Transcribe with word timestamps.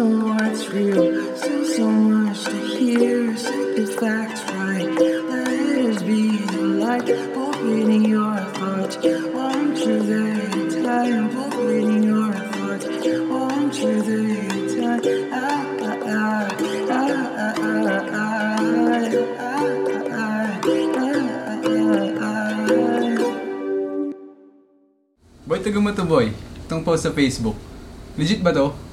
the 0.00 0.08
Lord's 0.08 0.64
real. 0.72 1.12
Your 8.00 8.32
heart. 8.56 8.96
Ah, 15.30 15.60
ah, 15.80 16.08
ah, 16.10 16.48
ah, 16.90 17.14
ah, 17.30 17.80
ah, 17.80 18.00
ah, 18.00 18.00
ah. 18.00 18.56
Boy 25.44 25.58
to 25.60 25.68
Gumato 25.68 26.08
Boy, 26.08 26.32
itong 26.64 26.86
post 26.86 27.04
sa 27.04 27.12
Facebook. 27.12 27.58
Legit 28.16 28.40
ba 28.40 28.54
to? 28.54 28.89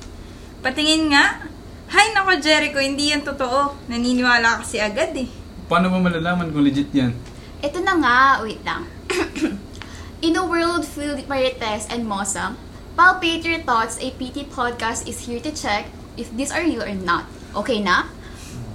Patingin 0.68 1.16
nga. 1.16 1.48
Hay 1.96 2.12
nako 2.12 2.44
Jericho, 2.44 2.75
hindi 2.84 3.16
yan 3.16 3.24
totoo. 3.24 3.88
Naniniwala 3.88 4.60
kasi 4.60 4.84
agad 4.84 5.16
eh. 5.16 5.32
Paano 5.71 5.88
mo 5.88 6.04
malalaman 6.04 6.52
kung 6.52 6.60
legit 6.60 6.92
yan? 6.92 7.16
Ito 7.64 7.80
na 7.80 7.96
nga, 7.96 8.44
wait 8.44 8.60
lang. 8.68 8.84
In 10.28 10.36
a 10.36 10.44
world 10.44 10.84
filled 10.84 11.24
with 11.24 11.32
marites 11.32 11.88
and 11.88 12.04
mosang, 12.04 12.60
palpate 13.00 13.48
your 13.48 13.64
thoughts, 13.64 13.96
a 14.04 14.11
PT 14.20 14.52
podcast 14.52 15.08
is 15.08 15.24
here 15.24 15.39
to 15.39 15.56
check 15.56 15.88
if 16.20 16.28
these 16.36 16.52
are 16.52 16.68
real 16.68 16.84
or 16.84 16.92
not. 16.92 17.32
Okay 17.56 17.80
na? 17.80 18.11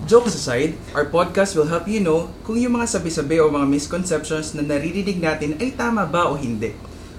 Jokes 0.08 0.32
aside, 0.32 0.80
our 0.96 1.04
podcast 1.04 1.52
will 1.52 1.68
help 1.68 1.84
you 1.84 2.00
know 2.00 2.32
kung 2.48 2.56
yung 2.56 2.80
mga 2.80 2.88
sabi-sabi 2.88 3.36
o 3.36 3.52
mga 3.52 3.68
misconceptions 3.68 4.56
na 4.56 4.64
naririnig 4.64 5.20
natin 5.20 5.60
ay 5.60 5.76
tama 5.76 6.08
ba 6.08 6.32
o 6.32 6.40
hindi. 6.40 6.72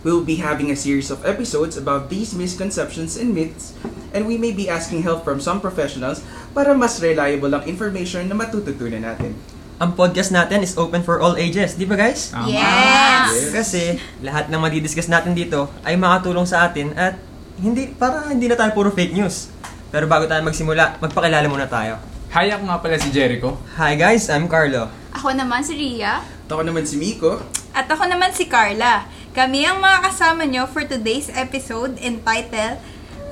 We 0.03 0.11
will 0.11 0.27
be 0.27 0.43
having 0.43 0.67
a 0.67 0.75
series 0.75 1.07
of 1.07 1.23
episodes 1.23 1.79
about 1.79 2.11
these 2.11 2.35
misconceptions 2.35 3.15
and 3.15 3.31
myths, 3.31 3.71
and 4.11 4.27
we 4.27 4.35
may 4.35 4.51
be 4.51 4.67
asking 4.67 5.07
help 5.07 5.23
from 5.23 5.39
some 5.39 5.63
professionals 5.63 6.19
para 6.51 6.75
mas 6.75 6.99
reliable 6.99 7.55
ang 7.55 7.63
information 7.63 8.27
na 8.27 8.35
matututunan 8.35 8.99
natin. 8.99 9.31
Ang 9.79 9.95
podcast 9.95 10.35
natin 10.35 10.59
is 10.59 10.75
open 10.75 11.07
for 11.07 11.23
all 11.23 11.39
ages, 11.39 11.79
di 11.79 11.87
ba 11.87 11.95
guys? 11.95 12.35
Tama. 12.35 12.51
Yes! 12.51 13.55
Kasi 13.55 13.95
lahat 14.19 14.51
ng 14.51 14.59
madidiscuss 14.59 15.07
natin 15.07 15.31
dito 15.31 15.71
ay 15.87 15.95
makatulong 15.95 16.43
sa 16.43 16.67
atin 16.67 16.91
at 16.99 17.15
hindi 17.63 17.87
para 17.95 18.27
hindi 18.27 18.51
na 18.51 18.59
tayo 18.59 18.75
puro 18.75 18.91
fake 18.91 19.15
news. 19.15 19.55
Pero 19.87 20.03
bago 20.11 20.27
tayo 20.27 20.43
magsimula, 20.43 20.99
magpakilala 20.99 21.47
muna 21.47 21.71
tayo. 21.71 21.95
Hi, 22.35 22.51
ako 22.51 22.67
nga 22.67 22.83
pala 22.83 22.99
si 22.99 23.07
Jericho. 23.07 23.55
Hi 23.79 23.95
guys, 23.95 24.27
I'm 24.27 24.51
Carlo. 24.51 24.91
Ako 25.15 25.31
naman 25.31 25.63
si 25.63 25.79
Ria. 25.79 26.19
At 26.19 26.51
ako 26.51 26.67
naman 26.67 26.83
si 26.83 26.99
Miko. 26.99 27.39
At 27.71 27.87
ako 27.87 28.03
naman 28.11 28.35
si 28.35 28.51
Carla. 28.51 29.07
Kami 29.33 29.65
ang 29.65 29.81
mga 29.81 30.05
kasama 30.05 30.45
nyo 30.45 30.69
for 30.69 30.85
today's 30.85 31.25
episode 31.33 31.97
entitled 31.97 32.77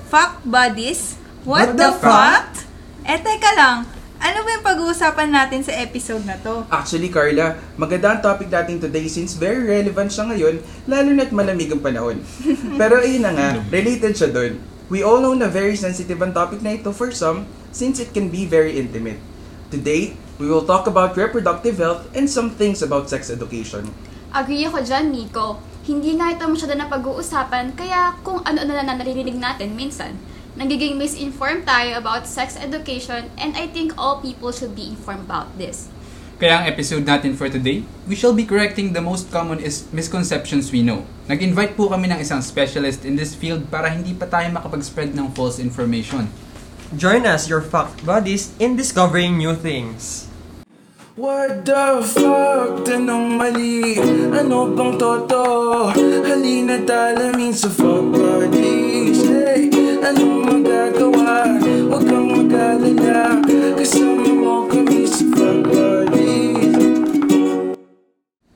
Fuck 0.09 0.41
Buddies? 0.41 1.13
What, 1.45 1.77
What 1.77 1.77
the, 1.77 1.93
the 1.93 2.01
fuck? 2.01 2.49
Eh, 3.05 3.21
teka 3.21 3.53
lang. 3.53 3.85
Ano 4.17 4.41
ba 4.41 4.49
yung 4.49 4.65
pag-uusapan 4.65 5.29
natin 5.29 5.61
sa 5.61 5.77
episode 5.77 6.25
na 6.25 6.41
to? 6.41 6.65
Actually, 6.73 7.13
Carla, 7.13 7.53
maganda 7.77 8.17
ang 8.17 8.21
topic 8.25 8.49
natin 8.49 8.81
today 8.81 9.05
since 9.05 9.37
very 9.37 9.61
relevant 9.61 10.09
siya 10.09 10.25
ngayon, 10.33 10.65
lalo 10.89 11.09
na't 11.13 11.29
malamig 11.29 11.69
ang 11.69 11.85
panahon. 11.85 12.17
Pero 12.81 12.97
ayun 12.97 13.21
na 13.21 13.37
nga, 13.37 13.61
related 13.69 14.17
siya 14.17 14.33
dun. 14.33 14.57
We 14.89 15.05
all 15.05 15.21
know 15.21 15.37
na 15.37 15.53
very 15.53 15.77
sensitive 15.77 16.17
ang 16.17 16.33
topic 16.33 16.65
na 16.65 16.81
ito 16.81 16.89
for 16.97 17.13
some 17.13 17.45
since 17.69 18.01
it 18.01 18.09
can 18.09 18.33
be 18.33 18.49
very 18.49 18.73
intimate. 18.73 19.21
Today, 19.69 20.17
we 20.41 20.49
will 20.49 20.65
talk 20.65 20.89
about 20.89 21.13
reproductive 21.13 21.77
health 21.77 22.09
and 22.17 22.25
some 22.25 22.57
things 22.57 22.81
about 22.81 23.05
sex 23.05 23.29
education. 23.29 23.85
Agree 24.33 24.65
ako 24.65 24.81
dyan, 24.81 25.13
Nico. 25.13 25.69
Hindi 25.81 26.13
nga 26.13 26.29
ito 26.29 26.45
masyado 26.45 26.77
na 26.77 26.85
pag-uusapan, 26.85 27.73
kaya 27.73 28.13
kung 28.21 28.45
ano-ano 28.45 28.77
na 28.77 28.93
naririnig 28.93 29.33
natin 29.33 29.73
minsan. 29.73 30.13
Nagiging 30.53 30.93
misinformed 30.93 31.65
tayo 31.65 31.97
about 31.97 32.29
sex 32.29 32.53
education 32.53 33.33
and 33.41 33.57
I 33.57 33.65
think 33.65 33.97
all 33.97 34.21
people 34.21 34.53
should 34.53 34.77
be 34.77 34.93
informed 34.93 35.25
about 35.25 35.49
this. 35.57 35.89
Kaya 36.37 36.61
ang 36.61 36.65
episode 36.69 37.01
natin 37.01 37.33
for 37.33 37.49
today, 37.49 37.81
we 38.05 38.13
shall 38.13 38.33
be 38.33 38.45
correcting 38.45 38.93
the 38.93 39.01
most 39.01 39.33
common 39.33 39.57
is 39.57 39.89
misconceptions 39.89 40.69
we 40.69 40.85
know. 40.85 41.05
Nag-invite 41.25 41.73
po 41.73 41.89
kami 41.89 42.09
ng 42.13 42.21
isang 42.21 42.45
specialist 42.45 43.01
in 43.01 43.17
this 43.17 43.33
field 43.33 43.69
para 43.73 43.89
hindi 43.89 44.13
pa 44.13 44.29
tayo 44.29 44.53
makapag-spread 44.53 45.17
ng 45.17 45.33
false 45.33 45.57
information. 45.57 46.29
Join 46.93 47.25
us, 47.25 47.49
your 47.49 47.61
fuck 47.61 47.93
buddies, 48.05 48.53
in 48.61 48.77
discovering 48.77 49.37
new 49.37 49.57
things. 49.57 50.30
What 51.21 51.69
the 51.69 52.01
fuck? 52.01 52.81
Tanong 52.81 53.37
mali 53.37 53.93
Ano 54.33 54.73
bang 54.73 54.97
totoo? 54.97 55.93
Halina 56.25 56.81
talamin 56.81 57.53
sa 57.53 57.69
fuck 57.69 58.09
buddies 58.09 59.21
Hey, 59.29 59.69
anong 60.01 60.49
magagawa? 60.49 61.61
Huwag 61.61 62.09
kang 62.09 62.25
mag-alala 62.25 63.37
Kasama 63.77 64.33
mo 64.33 64.65
kami 64.65 65.05
sa 65.05 65.21
fuck 65.37 65.61
buddies 65.69 66.73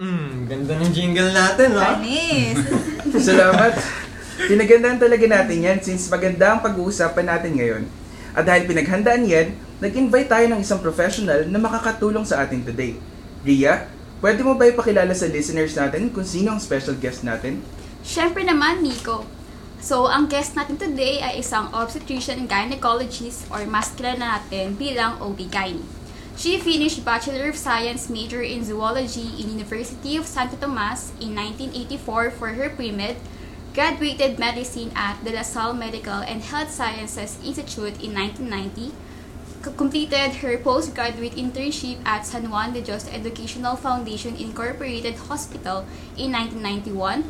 Hmm, 0.02 0.50
ganda 0.50 0.74
ng 0.82 0.90
jingle 0.90 1.30
natin, 1.38 1.70
ha? 1.78 2.02
Panis! 2.02 2.58
Salamat! 3.30 3.78
Pinagandaan 4.42 4.98
talaga 4.98 5.26
natin 5.30 5.58
yan 5.62 5.78
since 5.86 6.10
maganda 6.10 6.58
ang 6.58 6.66
pag-uusapan 6.66 7.30
natin 7.30 7.62
ngayon. 7.62 7.84
At 8.34 8.50
dahil 8.50 8.66
pinaghandaan 8.66 9.24
yan, 9.30 9.54
nag-invite 9.84 10.30
tayo 10.32 10.46
ng 10.52 10.60
isang 10.64 10.80
professional 10.80 11.44
na 11.48 11.60
makakatulong 11.60 12.24
sa 12.24 12.44
atin 12.44 12.64
today. 12.64 12.96
Ria, 13.44 13.92
pwede 14.24 14.40
mo 14.42 14.56
ba 14.56 14.72
ipakilala 14.72 15.12
sa 15.12 15.28
listeners 15.28 15.76
natin 15.76 16.08
kung 16.10 16.24
sino 16.24 16.56
ang 16.56 16.62
special 16.64 16.96
guest 16.96 17.28
natin? 17.28 17.60
Siyempre 18.06 18.48
naman, 18.48 18.80
Nico. 18.80 19.28
So, 19.86 20.10
ang 20.10 20.26
guest 20.32 20.58
natin 20.58 20.82
today 20.82 21.22
ay 21.22 21.46
isang 21.46 21.70
obstetrician 21.70 22.50
gynecologist 22.50 23.46
or 23.54 23.68
mas 23.70 23.94
kilala 23.94 24.42
natin 24.42 24.74
bilang 24.80 25.22
OB-GYN. 25.22 25.84
She 26.36 26.60
finished 26.60 27.06
Bachelor 27.06 27.48
of 27.48 27.56
Science 27.56 28.12
major 28.12 28.44
in 28.44 28.66
Zoology 28.66 29.40
in 29.40 29.56
University 29.56 30.20
of 30.20 30.28
Santo 30.28 30.60
Tomas 30.60 31.16
in 31.22 31.32
1984 31.32 32.36
for 32.36 32.50
her 32.60 32.68
pre-med, 32.68 33.16
graduated 33.72 34.36
medicine 34.36 34.92
at 35.00 35.16
De 35.24 35.32
La 35.32 35.48
Salle 35.48 35.78
Medical 35.78 36.26
and 36.28 36.44
Health 36.44 36.76
Sciences 36.76 37.40
Institute 37.40 37.96
in 38.04 38.12
1990, 38.12 38.92
c- 38.92 38.96
completed 39.74 40.46
her 40.46 40.58
postgraduate 40.58 41.34
internship 41.34 41.98
at 42.06 42.26
San 42.26 42.50
Juan 42.50 42.74
de 42.74 42.82
Dios 42.82 43.10
Educational 43.10 43.76
Foundation 43.76 44.36
Incorporated 44.36 45.16
Hospital 45.30 45.86
in 46.18 46.32
1991, 46.32 47.26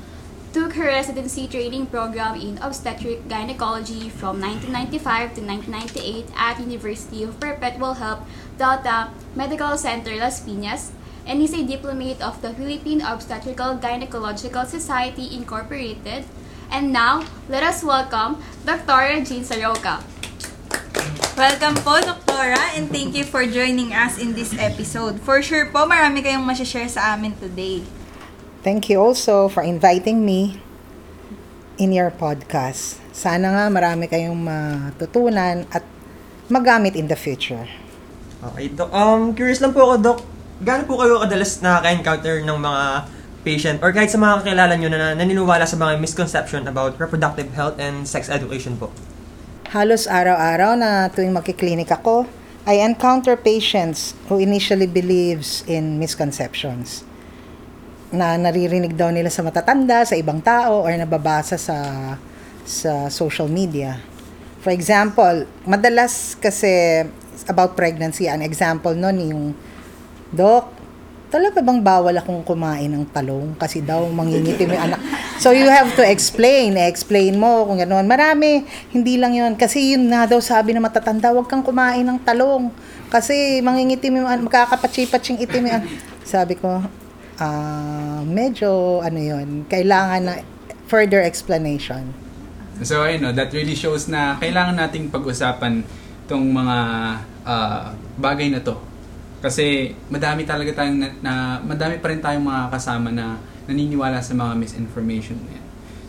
took 0.52 0.74
her 0.74 0.86
residency 0.88 1.48
training 1.48 1.86
program 1.88 2.40
in 2.40 2.58
obstetric 2.60 3.28
gynecology 3.28 4.08
from 4.08 4.40
1995 4.40 5.36
to 5.36 5.42
1998 5.44 6.32
at 6.36 6.60
University 6.60 7.24
of 7.24 7.40
Perpetual 7.40 7.96
Help 7.96 8.24
Delta 8.58 9.12
Medical 9.36 9.78
Center 9.78 10.16
Las 10.16 10.40
Piñas, 10.40 10.92
and 11.28 11.42
is 11.42 11.54
a 11.54 11.66
diplomate 11.66 12.22
of 12.22 12.42
the 12.42 12.54
Philippine 12.54 13.02
Obstetrical 13.02 13.78
Gynecological 13.78 14.66
Society 14.66 15.36
Incorporated. 15.36 16.24
And 16.72 16.94
now, 16.94 17.26
let 17.50 17.64
us 17.64 17.84
welcome 17.84 18.42
Dr. 18.66 19.24
Jean 19.26 19.44
Saroka. 19.44 20.15
Welcome 21.36 21.76
po, 21.84 22.00
Doktora, 22.00 22.80
and 22.80 22.88
thank 22.88 23.12
you 23.12 23.28
for 23.28 23.44
joining 23.44 23.92
us 23.92 24.16
in 24.16 24.40
this 24.40 24.56
episode. 24.56 25.20
For 25.20 25.44
sure 25.44 25.68
po, 25.68 25.84
marami 25.84 26.24
kayong 26.24 26.48
masashare 26.48 26.88
sa 26.88 27.12
amin 27.12 27.36
today. 27.36 27.84
Thank 28.64 28.88
you 28.88 29.04
also 29.04 29.52
for 29.52 29.60
inviting 29.60 30.24
me 30.24 30.64
in 31.76 31.92
your 31.92 32.08
podcast. 32.08 33.04
Sana 33.12 33.52
nga 33.52 33.64
marami 33.68 34.08
kayong 34.08 34.40
matutunan 34.48 35.68
at 35.76 35.84
magamit 36.48 36.96
in 36.96 37.12
the 37.12 37.20
future. 37.20 37.68
Okay, 38.40 38.72
Doc. 38.72 38.96
Um, 38.96 39.36
curious 39.36 39.60
lang 39.60 39.76
po 39.76 39.92
ako, 39.92 39.94
Doc. 40.00 40.18
Gaano 40.64 40.88
po 40.88 41.04
kayo 41.04 41.20
kadalas 41.20 41.60
nakaka-encounter 41.60 42.48
ng 42.48 42.60
mga 42.64 42.84
patient 43.44 43.78
or 43.84 43.92
kahit 43.92 44.08
sa 44.08 44.16
mga 44.16 44.40
kakilala 44.40 44.74
nyo 44.80 44.88
na 44.88 45.12
naniniwala 45.12 45.68
sa 45.68 45.76
mga 45.76 46.00
misconception 46.00 46.64
about 46.64 46.96
reproductive 46.96 47.52
health 47.60 47.76
and 47.76 48.08
sex 48.08 48.32
education 48.32 48.80
po? 48.80 48.88
Halos 49.76 50.08
araw-araw 50.08 50.80
na 50.80 51.12
tuwing 51.12 51.36
magkiklinik 51.36 51.92
ako, 51.92 52.24
I 52.64 52.80
encounter 52.80 53.36
patients 53.36 54.16
who 54.32 54.40
initially 54.40 54.88
believes 54.88 55.68
in 55.68 56.00
misconceptions 56.00 57.04
na 58.08 58.40
naririnig 58.40 58.96
daw 58.96 59.12
nila 59.12 59.28
sa 59.28 59.44
matatanda, 59.44 60.08
sa 60.08 60.16
ibang 60.16 60.40
tao, 60.40 60.88
or 60.88 60.96
nababasa 60.96 61.60
sa 61.60 61.76
sa 62.64 63.12
social 63.12 63.52
media. 63.52 64.00
For 64.64 64.72
example, 64.72 65.44
madalas 65.68 66.40
kasi 66.40 67.04
about 67.52 67.76
pregnancy, 67.76 68.32
an 68.32 68.48
example 68.48 68.96
nun 68.96 69.20
yung, 69.20 69.52
Dok, 70.32 70.72
talaga 71.36 71.60
bang 71.60 71.84
bawal 71.84 72.16
akong 72.16 72.48
kumain 72.48 72.88
ng 72.88 73.04
talong 73.12 73.52
kasi 73.60 73.84
daw 73.84 74.08
mangingitim 74.08 74.72
yung 74.72 74.84
anak. 74.88 75.04
So 75.36 75.52
you 75.52 75.68
have 75.68 75.92
to 76.00 76.04
explain, 76.08 76.80
explain 76.80 77.36
mo 77.36 77.68
kung 77.68 77.84
gano'n. 77.84 78.08
Marami, 78.08 78.64
hindi 78.96 79.20
lang 79.20 79.36
yun. 79.36 79.60
Kasi 79.60 80.00
yun 80.00 80.08
na 80.08 80.24
daw 80.24 80.40
sabi 80.40 80.72
na 80.72 80.80
matatanda, 80.80 81.36
huwag 81.36 81.52
kang 81.52 81.60
kumain 81.60 82.08
ng 82.08 82.24
talong. 82.24 82.72
Kasi 83.12 83.60
mangingitim 83.60 84.24
yung, 84.24 84.30
an- 84.32 84.48
makakapatsi-patsing 84.48 85.44
itim 85.44 85.68
yung, 85.68 85.76
an-" 85.84 85.88
sabi 86.24 86.56
ko, 86.56 86.80
ah, 87.36 88.24
medyo, 88.24 89.04
ano 89.04 89.20
yun, 89.20 89.68
kailangan 89.68 90.22
na 90.24 90.34
further 90.88 91.20
explanation. 91.20 92.16
So, 92.80 93.04
ayun, 93.04 93.28
no, 93.28 93.36
that 93.36 93.52
really 93.52 93.76
shows 93.76 94.08
na 94.08 94.40
kailangan 94.40 94.80
nating 94.80 95.12
pag-usapan 95.12 95.84
tong 96.32 96.48
mga 96.48 96.78
ah, 97.44 97.92
bagay 98.16 98.56
na 98.56 98.64
to. 98.64 98.95
Kasi 99.46 99.94
madami 100.10 100.42
talaga 100.42 100.82
tayong 100.82 100.98
na, 100.98 101.10
na- 101.22 101.62
madami 101.62 102.02
pa 102.02 102.10
rin 102.10 102.18
tayong 102.18 102.42
mga 102.42 102.74
kasama 102.74 103.14
na 103.14 103.38
naniniwala 103.70 104.18
sa 104.18 104.34
mga 104.34 104.58
misinformation 104.58 105.38
na 105.46 105.62
yan. 105.62 105.66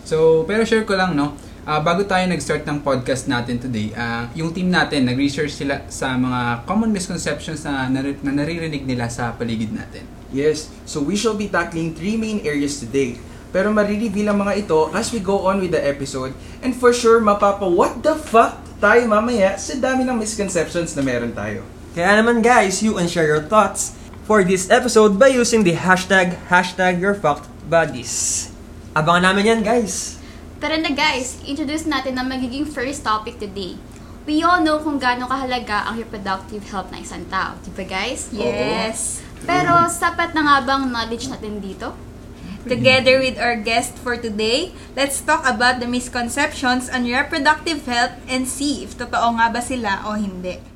So, 0.09 0.49
pero 0.49 0.65
share 0.65 0.88
ko 0.88 0.97
lang, 0.97 1.12
no, 1.12 1.37
ah, 1.69 1.85
bago 1.85 2.00
tayo 2.09 2.25
nag-start 2.33 2.65
ng 2.65 2.81
podcast 2.81 3.29
natin 3.29 3.61
today, 3.61 3.93
ah, 3.93 4.33
yung 4.33 4.56
team 4.56 4.73
natin, 4.73 5.05
nag-research 5.05 5.53
sila 5.53 5.85
sa 5.93 6.17
mga 6.17 6.65
common 6.65 6.88
misconceptions 6.88 7.61
na, 7.69 7.93
nar- 7.93 8.17
na 8.25 8.33
naririnig 8.33 8.88
nila 8.88 9.12
sa 9.12 9.37
paligid 9.37 9.69
natin. 9.69 10.09
Yes, 10.33 10.73
so 10.88 11.05
we 11.05 11.12
shall 11.12 11.37
be 11.37 11.53
tackling 11.53 11.93
three 11.93 12.17
main 12.17 12.41
areas 12.41 12.81
today. 12.81 13.21
Pero 13.53 13.69
marireveal 13.69 14.33
ang 14.33 14.49
mga 14.49 14.65
ito 14.65 14.88
as 14.97 15.12
we 15.12 15.21
go 15.21 15.44
on 15.44 15.61
with 15.61 15.77
the 15.77 15.81
episode. 15.85 16.33
And 16.65 16.73
for 16.73 16.97
sure, 16.97 17.21
mapapa 17.21 17.69
what 17.69 18.00
the 18.00 18.17
fuck 18.17 18.65
tayo 18.81 19.05
mamaya 19.05 19.61
sa 19.61 19.77
dami 19.77 20.09
ng 20.09 20.17
misconceptions 20.17 20.97
na 20.97 21.05
meron 21.05 21.37
tayo. 21.37 21.75
Kaya 21.97 22.21
naman 22.21 22.45
guys, 22.45 22.85
you 22.85 22.93
can 22.93 23.09
share 23.09 23.25
your 23.25 23.41
thoughts 23.41 23.97
for 24.29 24.45
this 24.45 24.69
episode 24.69 25.17
by 25.17 25.33
using 25.33 25.65
the 25.65 25.73
hashtag, 25.73 26.37
hashtag 26.53 27.01
your 27.01 27.17
fucked 27.17 27.49
buddies. 27.73 28.53
Abangan 28.93 29.33
namin 29.33 29.49
yan 29.49 29.61
guys. 29.65 30.21
Tara 30.61 30.77
na 30.77 30.93
guys, 30.93 31.41
introduce 31.49 31.89
natin 31.89 32.21
ang 32.21 32.29
magiging 32.29 32.69
first 32.69 33.01
topic 33.01 33.41
today. 33.41 33.81
We 34.29 34.45
all 34.45 34.61
know 34.61 34.77
kung 34.85 35.01
gaano 35.01 35.25
kahalaga 35.25 35.89
ang 35.89 35.97
reproductive 35.97 36.69
health 36.69 36.93
ng 36.93 37.01
isang 37.01 37.25
tao. 37.33 37.57
Di 37.65 37.73
ba 37.73 37.89
guys? 37.89 38.29
Yes. 38.29 39.25
Pero 39.49 39.89
sapat 39.89 40.37
na 40.37 40.45
nga 40.45 40.57
bang 40.69 40.93
knowledge 40.93 41.33
natin 41.33 41.65
dito? 41.65 41.97
Together 42.69 43.25
with 43.25 43.41
our 43.41 43.57
guest 43.57 43.97
for 43.97 44.21
today, 44.21 44.77
let's 44.93 45.25
talk 45.25 45.49
about 45.49 45.81
the 45.81 45.89
misconceptions 45.89 46.93
on 46.93 47.09
reproductive 47.09 47.89
health 47.89 48.21
and 48.29 48.45
see 48.45 48.85
if 48.85 49.01
totoo 49.01 49.41
nga 49.41 49.49
ba 49.49 49.65
sila 49.65 50.05
o 50.05 50.13
hindi. 50.13 50.75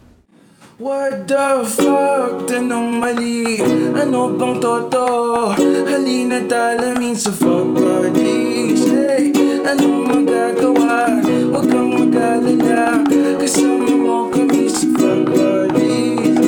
What 0.81 1.29
the 1.29 1.61
fuck? 1.69 2.49
Tanong 2.49 3.05
mali 3.05 3.61
Ano 3.93 4.33
bang 4.33 4.57
totoo? 4.65 5.53
Halina 5.85 6.41
talamin 6.49 7.13
sa 7.13 7.29
fuck 7.37 7.77
buddies 7.77 8.89
Hey, 8.89 9.29
anong 9.61 10.09
magagawa? 10.09 11.21
Huwag 11.21 11.69
kang 11.69 11.91
mag-alala 11.93 12.97
Kasama 13.37 13.93
mo 13.93 14.33
kami 14.33 14.73
sa 14.73 14.89
fuck 14.97 15.21
buddies 15.29 16.41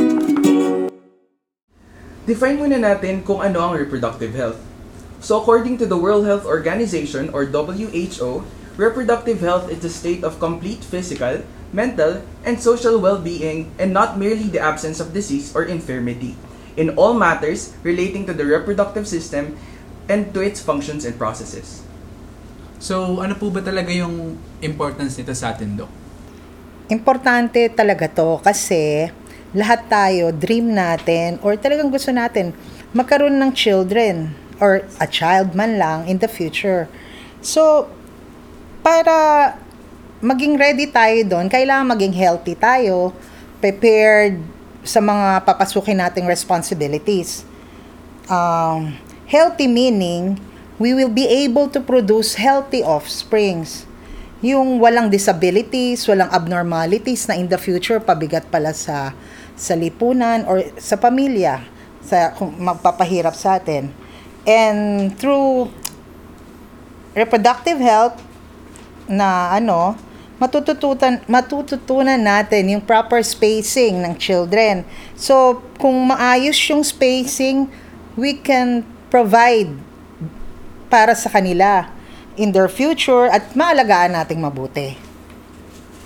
Define 2.25 2.57
muna 2.57 2.81
natin 2.81 3.21
kung 3.21 3.45
ano 3.45 3.61
ang 3.61 3.77
reproductive 3.77 4.33
health. 4.33 4.57
So 5.21 5.45
according 5.45 5.77
to 5.85 5.85
the 5.85 6.01
World 6.01 6.25
Health 6.25 6.49
Organization 6.49 7.29
or 7.37 7.45
WHO, 7.45 8.49
reproductive 8.81 9.45
health 9.45 9.69
is 9.69 9.85
a 9.85 9.93
state 9.93 10.25
of 10.25 10.41
complete 10.41 10.81
physical, 10.81 11.45
mental, 11.73 12.21
and 12.45 12.61
social 12.61 13.01
well-being 13.01 13.73
and 13.81 13.91
not 13.91 14.21
merely 14.21 14.47
the 14.53 14.61
absence 14.61 15.01
of 15.01 15.17
disease 15.17 15.51
or 15.57 15.65
infirmity 15.65 16.37
in 16.77 16.93
all 16.97 17.17
matters 17.17 17.73
relating 17.83 18.25
to 18.29 18.33
the 18.33 18.45
reproductive 18.45 19.09
system 19.09 19.57
and 20.09 20.33
to 20.33 20.41
its 20.41 20.61
functions 20.61 21.05
and 21.05 21.17
processes. 21.17 21.85
So, 22.83 23.21
ano 23.25 23.37
po 23.39 23.49
ba 23.49 23.63
talaga 23.63 23.95
yung 23.95 24.37
importance 24.61 25.17
nito 25.17 25.33
sa 25.33 25.55
atin, 25.55 25.79
Dok? 25.79 25.91
Importante 26.91 27.71
talaga 27.73 28.11
to 28.11 28.43
kasi 28.43 29.09
lahat 29.55 29.87
tayo, 29.87 30.33
dream 30.33 30.73
natin, 30.73 31.39
or 31.45 31.55
talagang 31.57 31.93
gusto 31.93 32.11
natin 32.11 32.57
magkaroon 32.93 33.37
ng 33.39 33.53
children 33.53 34.33
or 34.61 34.85
a 35.01 35.07
child 35.09 35.55
man 35.57 35.79
lang 35.79 36.09
in 36.09 36.19
the 36.19 36.29
future. 36.29 36.89
So, 37.41 37.89
para 38.83 39.55
maging 40.23 40.55
ready 40.55 40.87
tayo 40.87 41.19
doon, 41.27 41.51
kailangan 41.51 41.99
maging 41.99 42.15
healthy 42.15 42.55
tayo, 42.55 43.11
prepared 43.59 44.39
sa 44.87 45.03
mga 45.03 45.43
papasukin 45.43 45.99
nating 45.99 46.31
responsibilities. 46.31 47.43
Um, 48.31 48.95
healthy 49.27 49.67
meaning, 49.67 50.39
we 50.79 50.95
will 50.95 51.11
be 51.11 51.27
able 51.27 51.67
to 51.75 51.83
produce 51.83 52.39
healthy 52.39 52.87
offsprings. 52.87 53.83
Yung 54.43 54.79
walang 54.79 55.11
disabilities, 55.11 56.07
walang 56.07 56.31
abnormalities 56.31 57.27
na 57.27 57.35
in 57.35 57.51
the 57.51 57.59
future 57.59 57.99
pabigat 57.99 58.47
pala 58.47 58.71
sa 58.75 59.15
sa 59.59 59.75
lipunan 59.75 60.47
or 60.47 60.63
sa 60.79 60.99
pamilya, 60.99 61.63
sa 62.03 62.35
kung 62.35 62.55
magpapahirap 62.63 63.35
sa 63.35 63.59
atin. 63.59 63.91
And 64.43 65.15
through 65.19 65.71
reproductive 67.15 67.79
health 67.79 68.19
na 69.07 69.55
ano, 69.55 69.95
matututunan 70.43 71.23
matututunan 71.31 72.19
natin 72.19 72.75
yung 72.75 72.83
proper 72.83 73.23
spacing 73.23 74.03
ng 74.03 74.19
children. 74.19 74.83
So, 75.15 75.63
kung 75.79 75.95
maayos 76.11 76.59
yung 76.67 76.83
spacing, 76.83 77.71
we 78.19 78.35
can 78.35 78.83
provide 79.07 79.71
para 80.91 81.15
sa 81.15 81.31
kanila 81.31 81.87
in 82.35 82.51
their 82.51 82.67
future 82.67 83.31
at 83.31 83.55
maalagaan 83.55 84.19
nating 84.19 84.43
mabuti. 84.43 84.99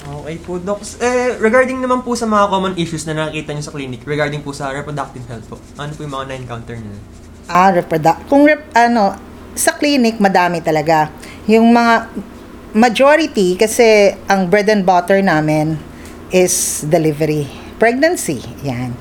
Okay 0.07 0.37
po, 0.39 0.61
Docs. 0.63 1.03
Eh, 1.03 1.35
regarding 1.43 1.83
naman 1.83 2.05
po 2.07 2.15
sa 2.15 2.31
mga 2.31 2.47
common 2.47 2.75
issues 2.79 3.03
na 3.11 3.27
nakikita 3.27 3.57
nyo 3.57 3.65
sa 3.65 3.73
clinic, 3.75 4.07
regarding 4.07 4.39
po 4.39 4.55
sa 4.55 4.71
reproductive 4.71 5.27
health 5.27 5.47
po, 5.51 5.57
ano 5.81 5.91
po 5.97 6.07
yung 6.07 6.15
mga 6.15 6.27
na-encounter 6.31 6.79
nyo? 6.79 6.95
Ah, 7.51 7.75
reproduct. 7.75 8.31
Kung 8.31 8.47
rep, 8.47 8.71
ano, 8.71 9.19
sa 9.59 9.75
clinic 9.75 10.23
madami 10.23 10.63
talaga. 10.63 11.11
Yung 11.51 11.75
mga 11.75 12.07
majority 12.77 13.57
kasi 13.57 14.13
ang 14.29 14.53
bread 14.53 14.69
and 14.69 14.85
butter 14.85 15.25
namin 15.25 15.81
is 16.29 16.85
delivery, 16.85 17.49
pregnancy. 17.81 18.45
Yan. 18.69 18.93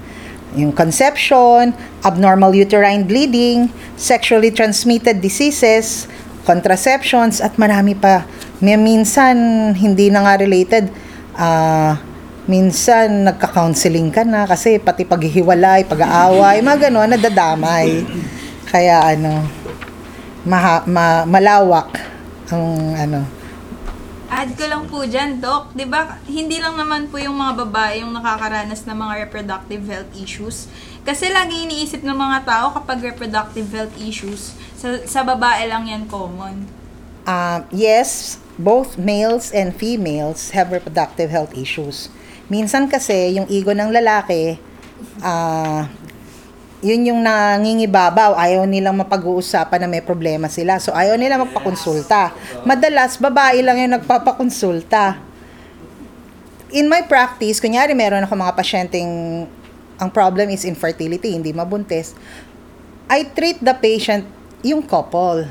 Yung 0.55 0.71
conception, 0.71 1.75
abnormal 2.07 2.55
uterine 2.55 3.03
bleeding, 3.03 3.67
sexually 3.99 4.55
transmitted 4.55 5.19
diseases, 5.19 6.07
contraceptions, 6.47 7.43
at 7.43 7.59
marami 7.59 7.91
pa. 7.91 8.23
May 8.63 8.79
minsan, 8.79 9.35
hindi 9.75 10.07
na 10.07 10.23
nga 10.23 10.39
related. 10.39 10.87
Ah, 11.35 11.99
minsan, 12.47 13.27
nagka-counseling 13.27 14.15
ka 14.15 14.23
na 14.23 14.47
kasi 14.47 14.79
pati 14.79 15.03
paghihiwalay, 15.03 15.83
pag-aaway, 15.91 16.63
mga 16.63 16.87
gano'n, 16.87 17.19
nadadamay. 17.19 18.07
Kaya 18.71 19.11
ano, 19.11 19.43
maha, 20.47 20.87
ma, 20.87 21.27
malawak 21.27 21.99
ang 22.47 22.95
ano. 22.95 23.44
Add 24.25 24.57
ko 24.57 24.65
lang 24.65 24.83
po 24.89 25.05
dyan, 25.05 25.37
Doc. 25.37 25.73
ba 25.89 26.17
hindi 26.25 26.57
lang 26.57 26.75
naman 26.75 27.07
po 27.13 27.21
yung 27.21 27.37
mga 27.37 27.65
babae 27.65 28.01
yung 28.01 28.13
nakakaranas 28.13 28.85
ng 28.89 28.97
mga 28.97 29.13
reproductive 29.25 29.83
health 29.85 30.11
issues. 30.17 30.65
Kasi 31.05 31.29
lagi 31.29 31.69
iniisip 31.69 32.01
ng 32.01 32.17
mga 32.17 32.49
tao 32.49 32.65
kapag 32.73 33.13
reproductive 33.13 33.69
health 33.69 33.95
issues, 34.01 34.57
sa, 34.73 34.97
sa 35.05 35.21
babae 35.21 35.69
lang 35.69 35.85
yan 35.85 36.09
common. 36.09 36.65
Uh, 37.25 37.61
yes, 37.69 38.41
both 38.57 38.97
males 38.97 39.53
and 39.53 39.73
females 39.77 40.53
have 40.53 40.73
reproductive 40.73 41.29
health 41.29 41.53
issues. 41.53 42.09
Minsan 42.49 42.89
kasi, 42.89 43.33
yung 43.37 43.49
ego 43.49 43.73
ng 43.73 43.89
lalaki, 43.89 44.61
ah, 45.25 45.89
yun 46.83 47.07
yung 47.07 47.21
nangingibabaw. 47.23 48.35
Ayaw 48.35 48.67
nilang 48.67 48.99
mapag-uusapan 48.99 49.85
na 49.85 49.89
may 49.91 50.03
problema 50.03 50.51
sila. 50.51 50.79
So, 50.81 50.91
ayaw 50.91 51.15
nila 51.15 51.39
magpakonsulta. 51.39 52.35
Madalas, 52.67 53.15
babae 53.15 53.63
lang 53.63 53.79
yung 53.79 53.95
nagpapakonsulta. 53.99 55.19
In 56.75 56.91
my 56.91 57.07
practice, 57.07 57.63
kunyari 57.63 57.95
meron 57.95 58.25
ako 58.27 58.35
mga 58.35 58.55
pasyenteng 58.57 59.11
ang 59.95 60.11
problem 60.11 60.51
is 60.51 60.67
infertility, 60.67 61.31
hindi 61.31 61.55
mabuntis. 61.55 62.11
I 63.07 63.23
treat 63.31 63.63
the 63.63 63.71
patient 63.71 64.27
yung 64.59 64.83
couple. 64.83 65.47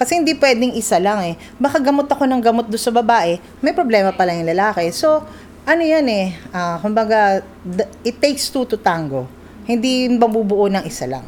Kasi 0.00 0.16
hindi 0.16 0.32
pwedeng 0.32 0.72
isa 0.72 0.96
lang 0.96 1.20
eh. 1.28 1.34
Baka 1.60 1.76
gamot 1.76 2.08
ako 2.08 2.24
ng 2.24 2.40
gamot 2.40 2.66
doon 2.72 2.80
sa 2.80 2.94
babae, 2.94 3.36
may 3.60 3.76
problema 3.76 4.16
pala 4.16 4.32
yung 4.32 4.48
lalaki. 4.48 4.88
So, 4.96 5.28
ano 5.68 5.82
yan 5.84 6.08
eh, 6.08 6.32
ah, 6.56 6.80
kumbaga, 6.80 7.44
it 8.00 8.16
takes 8.16 8.48
two 8.48 8.64
to 8.64 8.80
tango. 8.80 9.28
Hindi 9.70 10.10
mabubuo 10.10 10.66
ng 10.66 10.82
isa 10.82 11.06
lang. 11.06 11.22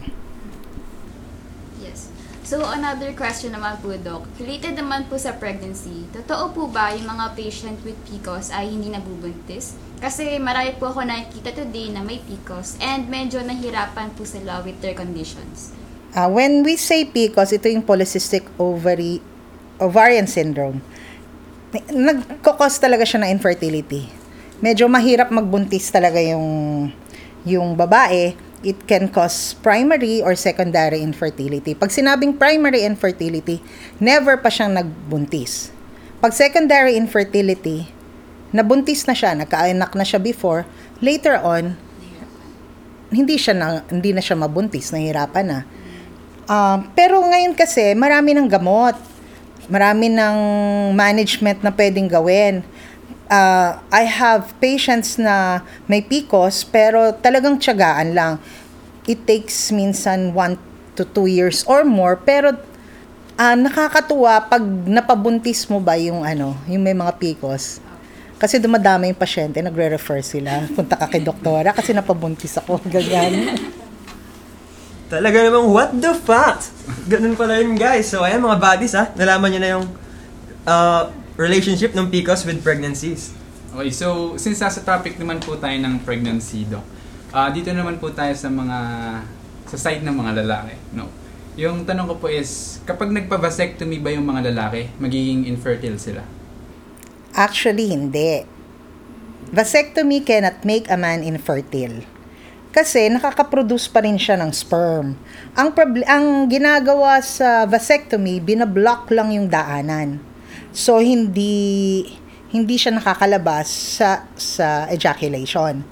Yes. 1.78 2.10
So, 2.42 2.66
another 2.66 3.14
question 3.14 3.54
naman 3.54 3.78
po, 3.78 3.94
Doc. 3.94 4.26
Related 4.42 4.74
naman 4.74 5.06
po 5.06 5.14
sa 5.14 5.38
pregnancy, 5.38 6.10
totoo 6.10 6.50
po 6.50 6.62
ba 6.66 6.90
yung 6.90 7.06
mga 7.06 7.38
patient 7.38 7.78
with 7.86 7.94
PCOS 8.10 8.50
ay 8.50 8.66
hindi 8.74 8.90
nabubuntis? 8.90 9.78
Kasi 10.02 10.42
marami 10.42 10.74
po 10.74 10.90
ako 10.90 11.06
nakikita 11.06 11.54
today 11.54 11.94
na 11.94 12.02
may 12.02 12.18
PCOS 12.18 12.82
and 12.82 13.06
medyo 13.06 13.38
nahirapan 13.46 14.10
po 14.18 14.26
sila 14.26 14.58
with 14.66 14.82
their 14.82 14.98
conditions. 14.98 15.70
Ah, 16.10 16.26
when 16.26 16.66
we 16.66 16.74
say 16.74 17.06
PCOS, 17.06 17.54
ito 17.54 17.70
yung 17.70 17.86
polycystic 17.86 18.42
ovary 18.58 19.22
ovarian 19.78 20.26
syndrome. 20.26 20.82
Nagkokos 21.94 22.82
talaga 22.82 23.06
siya 23.06 23.22
ng 23.22 23.30
infertility. 23.38 24.10
Medyo 24.62 24.90
mahirap 24.90 25.30
magbuntis 25.30 25.90
talaga 25.90 26.18
yung 26.22 26.90
yung 27.46 27.74
babae. 27.74 28.34
It 28.62 28.86
can 28.86 29.10
cause 29.10 29.58
primary 29.58 30.22
or 30.22 30.38
secondary 30.38 31.02
infertility. 31.02 31.74
Pag 31.74 31.90
sinabing 31.90 32.38
primary 32.38 32.86
infertility, 32.86 33.58
never 33.98 34.38
pa 34.38 34.46
siyang 34.46 34.78
nagbuntis. 34.78 35.74
Pag 36.22 36.30
secondary 36.30 36.94
infertility, 36.94 37.90
nabuntis 38.54 39.02
na 39.10 39.18
siya, 39.18 39.34
nagkaanak 39.34 39.90
na 39.98 40.06
siya 40.06 40.22
before, 40.22 40.62
later 41.02 41.42
on, 41.42 41.74
hindi 43.10 43.34
siya 43.34 43.54
na, 43.58 43.82
hindi 43.90 44.14
na 44.14 44.22
siya 44.22 44.38
mabuntis, 44.38 44.94
nahihirapan 44.94 45.46
na. 45.50 45.60
Um, 46.46 46.86
pero 46.94 47.18
ngayon 47.22 47.58
kasi, 47.58 47.98
marami 47.98 48.34
ng 48.34 48.46
gamot. 48.46 48.94
Marami 49.70 50.10
ng 50.10 50.36
management 50.92 51.62
na 51.62 51.70
pwedeng 51.70 52.10
gawin. 52.10 52.66
Uh, 53.32 53.80
I 53.88 54.04
have 54.04 54.52
patients 54.60 55.16
na 55.16 55.64
may 55.88 56.04
PCOS, 56.04 56.68
pero 56.68 57.16
talagang 57.16 57.56
tiyagaan 57.56 58.12
lang. 58.12 58.36
It 59.08 59.24
takes 59.24 59.72
minsan 59.72 60.36
1 60.36 61.00
to 61.00 61.08
2 61.08 61.32
years 61.32 61.64
or 61.64 61.80
more, 61.80 62.20
pero 62.20 62.52
ah, 63.40 63.56
nakakatuwa 63.56 64.52
pag 64.52 64.60
napabuntis 64.84 65.64
mo 65.72 65.80
ba 65.80 65.96
yung 65.96 66.20
ano, 66.28 66.52
yung 66.68 66.84
may 66.84 66.92
mga 66.92 67.16
PCOS. 67.16 67.80
Kasi 68.36 68.60
dumadami 68.60 69.08
yung 69.08 69.16
pasyente, 69.16 69.64
nagre-refer 69.64 70.20
sila. 70.20 70.66
Punta 70.68 70.98
ka 70.98 71.08
kay 71.08 71.24
doktora 71.24 71.72
kasi 71.72 71.94
napabuntis 71.96 72.58
ako. 72.60 72.84
Ganyan. 72.92 73.56
Talaga 75.08 75.46
namang 75.46 75.72
what 75.72 75.90
the 75.96 76.12
fuck? 76.12 76.60
Ganun 77.08 77.32
pala 77.32 77.64
yun 77.64 77.80
guys. 77.80 78.12
So 78.12 78.20
ayan 78.20 78.44
mga 78.44 78.58
buddies 78.60 78.92
ha, 78.92 79.08
nalaman 79.16 79.56
nyo 79.56 79.60
na 79.60 79.70
yung 79.78 79.86
uh, 80.68 81.21
relationship 81.36 81.96
ng 81.96 82.12
PCOS 82.12 82.44
with 82.44 82.60
pregnancies. 82.60 83.32
Okay, 83.72 83.88
so 83.88 84.36
since 84.36 84.60
nasa 84.60 84.84
topic 84.84 85.16
naman 85.16 85.40
po 85.40 85.56
tayo 85.56 85.76
ng 85.80 86.04
pregnancy, 86.04 86.68
Doc, 86.68 86.84
ah, 87.32 87.48
dito 87.48 87.72
naman 87.72 87.96
po 87.96 88.12
tayo 88.12 88.36
sa 88.36 88.52
mga, 88.52 88.78
sa 89.64 89.76
side 89.80 90.04
ng 90.04 90.12
mga 90.12 90.44
lalaki, 90.44 90.76
no? 90.92 91.08
Yung 91.56 91.84
tanong 91.84 92.08
ko 92.08 92.14
po 92.16 92.26
is, 92.32 92.80
kapag 92.88 93.12
nagpa-vasectomy 93.12 94.00
ba 94.00 94.12
yung 94.12 94.24
mga 94.24 94.52
lalaki, 94.52 94.88
magiging 94.96 95.44
infertile 95.44 96.00
sila? 96.00 96.24
Actually, 97.36 97.92
hindi. 97.92 98.44
Vasectomy 99.52 100.24
cannot 100.24 100.64
make 100.64 100.88
a 100.88 100.96
man 100.96 101.20
infertile. 101.20 102.04
Kasi 102.72 103.12
nakaka-produce 103.12 103.92
pa 103.92 104.00
rin 104.00 104.16
siya 104.16 104.40
ng 104.40 104.48
sperm. 104.48 105.12
Ang, 105.52 105.68
proble- 105.76 106.08
ang 106.08 106.48
ginagawa 106.48 107.20
sa 107.20 107.68
vasectomy, 107.68 108.40
binablock 108.40 109.12
lang 109.12 109.28
yung 109.36 109.52
daanan. 109.52 110.31
So, 110.72 110.98
hindi 110.98 112.04
hindi 112.52 112.76
siya 112.76 112.92
nakakalabas 112.96 113.68
sa 113.96 114.28
sa 114.36 114.88
ejaculation. 114.92 115.84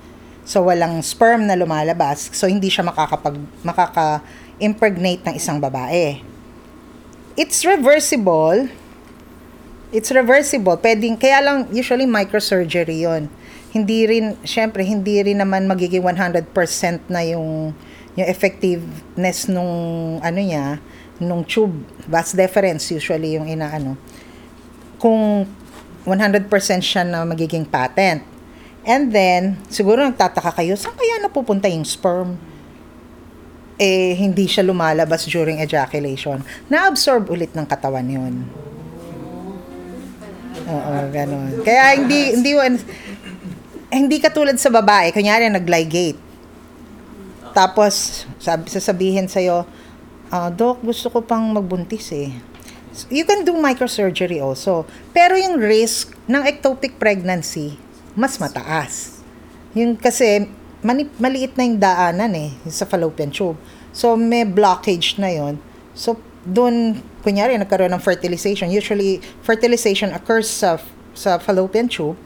So, 0.45 0.67
walang 0.67 1.05
sperm 1.05 1.47
na 1.47 1.55
lumalabas. 1.55 2.33
So, 2.35 2.51
hindi 2.51 2.73
siya 2.73 2.83
makakapag, 2.83 3.39
makaka-impregnate 3.63 5.23
ng 5.25 5.35
isang 5.39 5.63
babae. 5.63 6.19
It's 7.39 7.63
reversible. 7.63 8.67
It's 9.95 10.11
reversible. 10.11 10.75
Pwedeng, 10.81 11.15
kaya 11.21 11.39
lang, 11.39 11.71
usually 11.71 12.09
microsurgery 12.09 13.07
yon 13.07 13.31
hindi 13.71 14.03
rin, 14.07 14.35
syempre, 14.43 14.83
hindi 14.83 15.23
rin 15.23 15.39
naman 15.39 15.71
magiging 15.71 16.03
100% 16.03 16.51
na 17.07 17.23
yung, 17.23 17.71
yung 18.19 18.27
effectiveness 18.27 19.47
nung, 19.47 20.19
ano 20.19 20.41
niya, 20.43 20.83
nung 21.23 21.47
tube. 21.47 21.87
Vas 22.11 22.35
deferens 22.35 22.91
usually 22.91 23.39
yung 23.39 23.47
inaano. 23.47 23.95
Kung 25.01 25.49
100% 26.05 26.49
siya 26.81 27.03
na 27.05 27.25
magiging 27.25 27.65
patent. 27.65 28.25
And 28.81 29.13
then, 29.13 29.61
siguro 29.69 30.01
nagtataka 30.01 30.57
kayo, 30.57 30.73
saan 30.77 30.97
kaya 30.97 31.21
napupunta 31.21 31.69
yung 31.69 31.85
sperm? 31.85 32.41
Eh, 33.81 34.17
hindi 34.17 34.45
siya 34.45 34.65
lumalabas 34.65 35.25
during 35.29 35.61
ejaculation. 35.61 36.41
Na-absorb 36.69 37.29
ulit 37.33 37.53
ng 37.53 37.65
katawan 37.65 38.05
yun. 38.09 38.45
Oo, 40.69 40.95
ganun. 41.13 41.61
Kaya 41.65 41.97
hindi, 41.97 42.37
hindi, 42.37 42.53
hindi 43.93 44.17
katulad 44.21 44.57
sa 44.57 44.73
babae, 44.73 45.13
kunyari 45.13 45.49
nag-ligate. 45.49 46.21
Tapos, 47.53 48.25
sabi, 48.39 48.69
sasabihin 48.69 49.29
sa'yo, 49.29 49.65
ah, 50.33 50.49
Doc, 50.49 50.81
gusto 50.81 51.11
ko 51.13 51.21
pang 51.25 51.53
magbuntis 51.53 52.13
eh. 52.17 52.50
You 53.09 53.25
can 53.25 53.47
do 53.47 53.57
microsurgery 53.57 54.43
also. 54.43 54.85
Pero 55.17 55.39
yung 55.39 55.57
risk 55.57 56.13
ng 56.29 56.45
ectopic 56.45 57.01
pregnancy, 57.01 57.81
mas 58.13 58.37
mataas. 58.37 59.23
Yung 59.73 59.97
kasi, 59.97 60.51
mani, 60.85 61.09
maliit 61.17 61.57
na 61.57 61.65
yung 61.65 61.79
daanan 61.81 62.33
eh, 62.37 62.51
sa 62.69 62.85
fallopian 62.85 63.33
tube. 63.33 63.57
So, 63.95 64.19
may 64.19 64.45
blockage 64.45 65.17
na 65.17 65.33
yon 65.33 65.57
So, 65.97 66.21
doon, 66.45 67.01
kunyari, 67.23 67.57
nagkaroon 67.57 67.95
ng 67.95 68.03
fertilization. 68.03 68.69
Usually, 68.69 69.23
fertilization 69.41 70.13
occurs 70.13 70.51
sa, 70.51 70.77
sa 71.15 71.41
fallopian 71.41 71.87
tube 71.87 72.19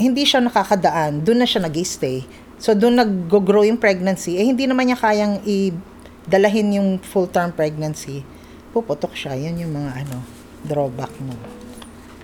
hindi 0.00 0.24
siya 0.24 0.40
nakakadaan, 0.40 1.20
doon 1.20 1.44
na 1.44 1.46
siya 1.46 1.60
nag-stay. 1.60 2.24
So, 2.56 2.72
doon 2.72 2.96
nag-grow 2.96 3.68
yung 3.68 3.76
pregnancy. 3.76 4.40
Eh, 4.40 4.48
hindi 4.48 4.64
naman 4.64 4.88
niya 4.88 4.96
kayang 4.96 5.44
i-dalahin 5.44 6.80
yung 6.80 6.88
full-term 7.04 7.52
pregnancy. 7.52 8.24
Puputok 8.70 9.14
siya. 9.14 9.34
Yan 9.34 9.58
yung 9.58 9.74
mga 9.74 10.06
ano, 10.06 10.22
drawback 10.64 11.12
mo. 11.22 11.34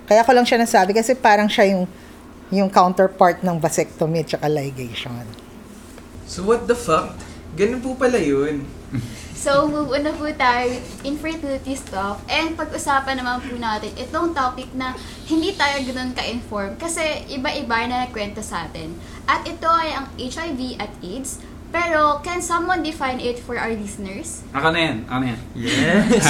Kaya 0.06 0.22
ko 0.22 0.30
lang 0.30 0.46
siya 0.46 0.62
nasabi 0.62 0.94
kasi 0.94 1.18
parang 1.18 1.50
siya 1.50 1.74
yung 1.74 1.84
yung 2.54 2.70
counterpart 2.70 3.42
ng 3.42 3.58
vasectomy 3.58 4.22
at 4.22 4.30
saka 4.30 4.46
ligation. 4.46 5.26
So 6.30 6.46
what 6.46 6.70
the 6.70 6.78
fuck? 6.78 7.18
Ganun 7.58 7.82
po 7.82 7.98
pala 7.98 8.18
yun. 8.22 8.62
So, 9.36 9.68
move 9.68 9.94
on 9.94 10.02
na 10.02 10.10
po 10.10 10.26
tayo 10.34 10.74
with 10.74 11.06
infertility 11.06 11.78
stuff. 11.78 12.18
And 12.26 12.58
pag-usapan 12.58 13.20
naman 13.20 13.44
po 13.44 13.54
natin 13.54 13.92
itong 13.94 14.34
topic 14.34 14.72
na 14.74 14.96
hindi 15.28 15.54
tayo 15.54 15.76
ganun 15.86 16.16
ka-inform 16.16 16.74
kasi 16.80 17.22
iba-iba 17.30 17.86
na 17.86 18.08
nakwento 18.08 18.42
sa 18.42 18.66
atin. 18.66 18.96
At 19.28 19.46
ito 19.46 19.68
ay 19.70 19.92
ang 19.92 20.10
HIV 20.18 20.82
at 20.82 20.90
AIDS. 20.98 21.38
Pero, 21.76 22.24
can 22.24 22.40
someone 22.40 22.80
define 22.80 23.20
it 23.20 23.36
for 23.36 23.60
our 23.60 23.68
listeners? 23.76 24.40
Ako 24.56 24.72
na 24.72 24.80
yan, 24.80 24.96
ako 25.04 25.18
na 25.20 25.26
yan. 25.28 25.40
Yes! 25.52 26.24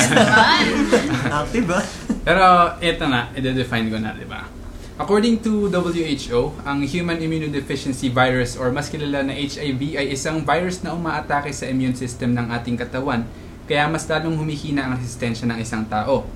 Active 1.31 1.71
ah. 1.79 1.85
Pero 2.26 2.45
ito 2.83 3.05
na, 3.07 3.31
i-define 3.31 3.87
ko 3.87 4.03
na, 4.03 4.11
di 4.19 4.26
ba? 4.26 4.50
According 4.99 5.47
to 5.47 5.71
WHO, 5.71 6.67
ang 6.67 6.83
Human 6.83 7.23
Immunodeficiency 7.23 8.11
Virus 8.11 8.59
or 8.59 8.75
mas 8.75 8.91
kilala 8.91 9.23
na 9.23 9.38
HIV 9.38 10.03
ay 10.03 10.11
isang 10.11 10.43
virus 10.43 10.83
na 10.83 10.97
umaatake 10.99 11.55
sa 11.55 11.71
immune 11.71 11.95
system 11.95 12.35
ng 12.35 12.50
ating 12.50 12.75
katawan, 12.75 13.23
kaya 13.71 13.87
mas 13.87 14.03
lalong 14.11 14.35
humihina 14.35 14.91
ang 14.91 14.99
resistensya 14.99 15.47
ng 15.47 15.62
isang 15.62 15.87
tao. 15.87 16.26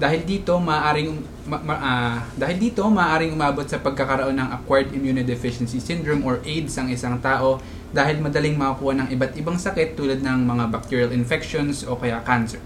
Dahil 0.00 0.24
dito, 0.24 0.56
maaring 0.56 1.12
ma, 1.44 1.60
ma, 1.60 1.74
ah, 1.76 2.18
dahil 2.32 2.56
dito 2.56 2.80
maaring 2.88 3.36
umabot 3.36 3.68
sa 3.68 3.76
pagkakaroon 3.84 4.32
ng 4.32 4.48
acquired 4.48 4.96
immunodeficiency 4.96 5.76
syndrome 5.76 6.24
or 6.24 6.40
AIDS 6.40 6.80
ang 6.80 6.88
isang 6.88 7.20
tao 7.20 7.60
dahil 7.92 8.16
madaling 8.24 8.56
makakuha 8.56 9.04
ng 9.04 9.08
iba't 9.12 9.36
ibang 9.36 9.60
sakit 9.60 10.00
tulad 10.00 10.24
ng 10.24 10.48
mga 10.48 10.64
bacterial 10.72 11.12
infections 11.12 11.84
o 11.84 12.00
kaya 12.00 12.24
cancer. 12.24 12.64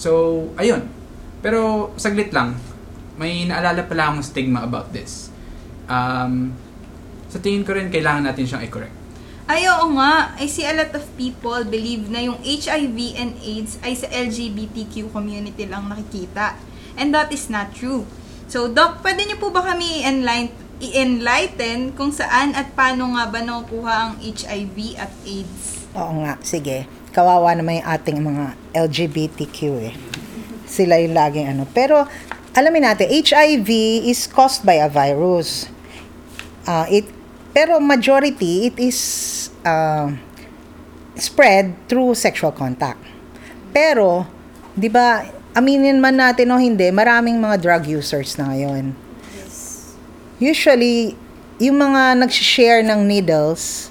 So, 0.00 0.48
ayun. 0.56 0.88
Pero 1.44 1.92
saglit 2.00 2.32
lang, 2.32 2.56
may 3.20 3.44
naalala 3.44 3.84
pala 3.84 4.08
akong 4.08 4.24
stigma 4.24 4.64
about 4.64 4.96
this. 4.96 5.28
Um, 5.92 6.56
sa 7.28 7.36
tingin 7.36 7.68
ko 7.68 7.76
rin, 7.76 7.92
kailangan 7.92 8.32
natin 8.32 8.48
siyang 8.48 8.64
i-correct. 8.64 9.05
Ay, 9.46 9.62
nga. 9.70 10.34
I 10.42 10.50
see 10.50 10.66
a 10.66 10.74
lot 10.74 10.90
of 10.90 11.06
people 11.14 11.62
believe 11.62 12.10
na 12.10 12.18
yung 12.18 12.42
HIV 12.42 12.98
and 13.14 13.38
AIDS 13.38 13.78
ay 13.78 13.94
sa 13.94 14.10
LGBTQ 14.10 15.14
community 15.14 15.70
lang 15.70 15.86
nakikita. 15.86 16.58
And 16.98 17.14
that 17.14 17.30
is 17.30 17.46
not 17.46 17.70
true. 17.70 18.02
So, 18.50 18.66
Doc, 18.66 19.06
pwede 19.06 19.22
niyo 19.22 19.38
po 19.38 19.54
ba 19.54 19.62
kami 19.62 20.02
enlighten, 20.02 20.66
i-enlighten 20.82 21.96
kung 21.96 22.10
saan 22.12 22.52
at 22.52 22.74
paano 22.76 23.16
nga 23.16 23.30
ba 23.30 23.40
nakukuha 23.40 23.94
ang 23.96 24.12
HIV 24.20 24.98
at 25.00 25.14
AIDS? 25.24 25.88
Oo 25.94 26.26
nga, 26.26 26.36
sige. 26.42 26.84
Kawawa 27.14 27.56
naman 27.56 27.80
yung 27.80 27.88
ating 27.88 28.18
mga 28.20 28.44
LGBTQ 28.76 29.58
eh. 29.88 29.94
Sila 30.68 31.00
yung 31.00 31.16
laging 31.16 31.48
ano. 31.48 31.64
Pero, 31.70 32.04
alamin 32.52 32.92
natin, 32.92 33.08
HIV 33.08 33.70
is 34.10 34.28
caused 34.28 34.66
by 34.66 34.76
a 34.82 34.90
virus. 34.90 35.70
Uh, 36.68 36.84
it, 36.92 37.08
pero 37.56 37.80
majority, 37.80 38.68
it 38.68 38.76
is 38.76 39.00
uh, 39.64 40.12
spread 41.16 41.72
through 41.88 42.12
sexual 42.12 42.52
contact. 42.52 43.00
Pero, 43.72 44.28
di 44.76 44.92
ba, 44.92 45.24
aminin 45.56 45.96
man 45.96 46.20
natin 46.20 46.52
o 46.52 46.60
hindi, 46.60 46.92
maraming 46.92 47.40
mga 47.40 47.56
drug 47.56 47.88
users 47.88 48.36
na 48.36 48.52
ngayon. 48.52 48.92
Usually, 50.36 51.16
yung 51.56 51.80
mga 51.80 52.20
nag-share 52.20 52.84
ng 52.84 53.08
needles 53.08 53.88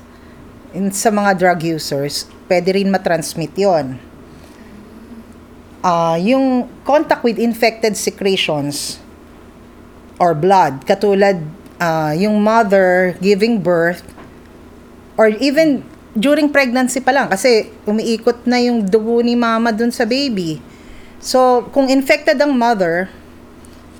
in, 0.69 0.93
sa 0.93 1.09
mga 1.09 1.33
drug 1.33 1.65
users, 1.65 2.29
pwede 2.45 2.77
rin 2.77 2.93
matransmit 2.93 3.57
yon 3.57 3.97
uh, 5.85 6.17
yung 6.17 6.65
contact 6.81 7.21
with 7.21 7.37
infected 7.37 7.93
secretions 7.93 8.97
or 10.17 10.33
blood, 10.33 10.81
katulad 10.89 11.45
uh, 11.79 12.13
yung 12.15 12.39
mother 12.41 13.15
giving 13.19 13.59
birth 13.59 14.03
or 15.15 15.31
even 15.39 15.83
during 16.15 16.47
pregnancy 16.47 17.03
pa 17.03 17.11
lang 17.11 17.27
kasi 17.27 17.67
umiikot 17.83 18.47
na 18.47 18.59
yung 18.63 18.87
dugo 18.87 19.19
ni 19.19 19.35
mama 19.35 19.75
dun 19.75 19.91
sa 19.91 20.07
baby. 20.07 20.63
So, 21.19 21.67
kung 21.75 21.91
infected 21.91 22.39
ang 22.39 22.55
mother, 22.55 23.11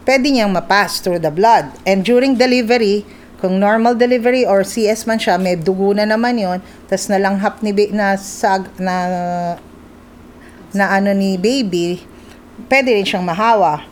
pwede 0.07 0.29
niyang 0.31 0.53
mapass 0.53 1.03
through 1.03 1.19
the 1.19 1.33
blood. 1.33 1.73
And 1.83 2.05
during 2.05 2.39
delivery, 2.39 3.03
kung 3.41 3.59
normal 3.59 3.99
delivery 3.99 4.47
or 4.47 4.63
CS 4.63 5.03
man 5.03 5.19
siya, 5.19 5.35
may 5.35 5.59
dugo 5.59 5.91
na 5.91 6.07
naman 6.07 6.39
yon 6.39 6.63
tas 6.87 7.11
nalanghap 7.11 7.59
ni 7.59 7.75
ba- 7.75 7.91
na 7.91 8.15
sag 8.15 8.71
na 8.79 8.95
na 10.71 10.85
ano 10.91 11.11
ni 11.11 11.35
baby, 11.39 12.03
pwede 12.67 12.95
rin 12.95 13.07
siyang 13.07 13.23
mahawa. 13.27 13.83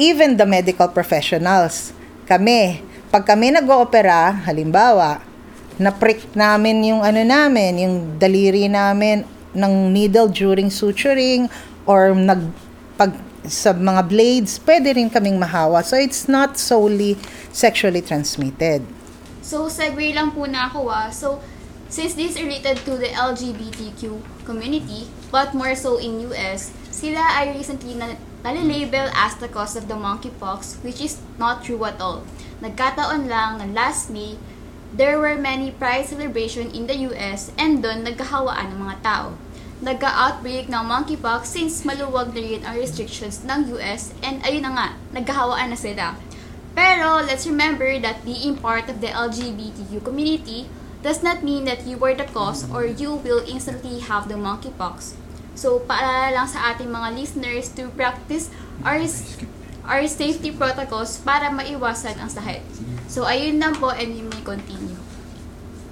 Even 0.00 0.40
the 0.40 0.48
medical 0.48 0.88
professionals, 0.88 1.92
kami, 2.24 2.80
pag 3.10 3.26
kami 3.26 3.50
nag-oopera, 3.50 4.46
halimbawa, 4.46 5.18
na-prick 5.82 6.30
namin 6.38 6.94
yung 6.94 7.02
ano 7.02 7.26
namin, 7.26 7.82
yung 7.82 7.94
daliri 8.22 8.70
namin 8.70 9.26
ng 9.50 9.90
needle 9.90 10.30
during 10.30 10.70
suturing 10.70 11.50
or 11.90 12.14
nag 12.14 12.46
pag 12.94 13.18
sa 13.48 13.74
mga 13.74 14.06
blades, 14.06 14.62
pwede 14.62 14.94
rin 14.94 15.10
kaming 15.10 15.40
mahawa. 15.40 15.82
So 15.82 15.98
it's 15.98 16.30
not 16.30 16.54
solely 16.54 17.18
sexually 17.50 18.04
transmitted. 18.04 18.86
So, 19.40 19.66
segue 19.66 20.14
lang 20.14 20.36
po 20.36 20.46
na 20.46 20.68
ako 20.70 20.92
ah. 20.92 21.08
So, 21.10 21.40
since 21.90 22.14
this 22.14 22.36
is 22.36 22.38
related 22.38 22.78
to 22.86 23.00
the 23.00 23.10
LGBTQ 23.10 24.22
community, 24.46 25.10
but 25.32 25.56
more 25.56 25.74
so 25.74 25.98
in 25.98 26.22
US, 26.30 26.70
sila 26.92 27.18
ay 27.40 27.56
recently 27.56 27.96
na 27.96 28.14
nalilabel 28.44 29.08
as 29.16 29.34
the 29.40 29.48
cause 29.48 29.74
of 29.74 29.88
the 29.88 29.96
monkeypox, 29.96 30.78
which 30.84 31.00
is 31.00 31.18
not 31.40 31.64
true 31.64 31.82
at 31.88 31.98
all. 31.98 32.22
Nagkataon 32.60 33.24
lang 33.24 33.56
na 33.56 33.66
last 33.72 34.12
May, 34.12 34.36
there 34.92 35.16
were 35.16 35.40
many 35.40 35.72
pride 35.72 36.04
celebration 36.04 36.68
in 36.76 36.84
the 36.84 37.08
US 37.12 37.48
and 37.56 37.80
doon 37.80 38.04
nagkahawaan 38.04 38.76
ng 38.76 38.80
mga 38.84 38.96
tao. 39.00 39.26
Nagka-outbreak 39.80 40.68
ng 40.68 40.84
monkeypox 40.84 41.48
since 41.48 41.88
maluwag 41.88 42.36
na 42.36 42.40
rin 42.44 42.60
ang 42.68 42.76
restrictions 42.76 43.40
ng 43.48 43.72
US 43.80 44.12
and 44.20 44.44
ayun 44.44 44.68
na 44.68 44.72
nga, 44.76 44.88
nagkahawaan 45.16 45.72
na 45.72 45.78
sila. 45.80 46.20
Pero 46.76 47.24
let's 47.24 47.48
remember 47.48 47.96
that 47.98 48.28
being 48.28 48.60
part 48.60 48.92
of 48.92 49.00
the 49.00 49.08
LGBTQ 49.08 50.04
community 50.04 50.68
does 51.00 51.24
not 51.24 51.40
mean 51.40 51.64
that 51.64 51.88
you 51.88 51.96
were 51.96 52.12
the 52.12 52.28
cause 52.28 52.68
or 52.68 52.84
you 52.84 53.16
will 53.24 53.40
instantly 53.48 54.04
have 54.04 54.28
the 54.28 54.36
monkeypox. 54.36 55.16
So, 55.56 55.80
paalala 55.80 56.36
lang 56.36 56.48
sa 56.48 56.72
ating 56.72 56.92
mga 56.92 57.16
listeners 57.16 57.72
to 57.76 57.88
practice 57.96 58.52
our, 58.84 59.00
our 59.90 60.06
safety 60.06 60.54
protocols 60.54 61.18
para 61.18 61.50
maiwasan 61.50 62.14
ang 62.22 62.30
sakit. 62.30 62.62
So, 63.10 63.26
ayun 63.26 63.58
lang 63.58 63.74
po 63.82 63.90
and 63.90 64.14
you 64.14 64.22
may 64.30 64.38
continue. 64.46 64.94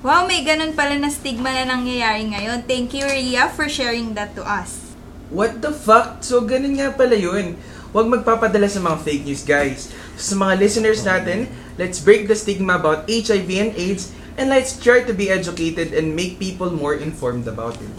Wow, 0.07 0.31
may 0.31 0.47
ganun 0.47 0.79
pala 0.79 0.95
na 0.95 1.11
stigma 1.11 1.51
na 1.51 1.67
nangyayari 1.67 2.31
ngayon. 2.31 2.63
Thank 2.71 2.95
you, 2.95 3.03
Ria, 3.03 3.51
for 3.51 3.67
sharing 3.67 4.15
that 4.15 4.39
to 4.39 4.47
us. 4.47 4.95
What 5.35 5.59
the 5.59 5.75
fuck? 5.75 6.23
So, 6.23 6.47
ganun 6.47 6.79
nga 6.79 6.95
pala 6.95 7.19
yun. 7.19 7.59
Huwag 7.91 8.07
magpapadala 8.07 8.71
sa 8.71 8.79
mga 8.79 9.03
fake 9.03 9.25
news, 9.27 9.43
guys. 9.43 9.91
Sa 10.15 10.39
mga 10.39 10.55
listeners 10.63 11.03
natin, 11.03 11.51
let's 11.75 11.99
break 11.99 12.31
the 12.31 12.39
stigma 12.39 12.79
about 12.79 13.11
HIV 13.11 13.51
and 13.59 13.73
AIDS 13.75 14.15
and 14.39 14.47
let's 14.47 14.79
try 14.79 15.03
to 15.03 15.11
be 15.11 15.27
educated 15.27 15.91
and 15.91 16.15
make 16.15 16.39
people 16.39 16.71
more 16.71 16.95
informed 16.95 17.51
about 17.51 17.75
it. 17.83 17.91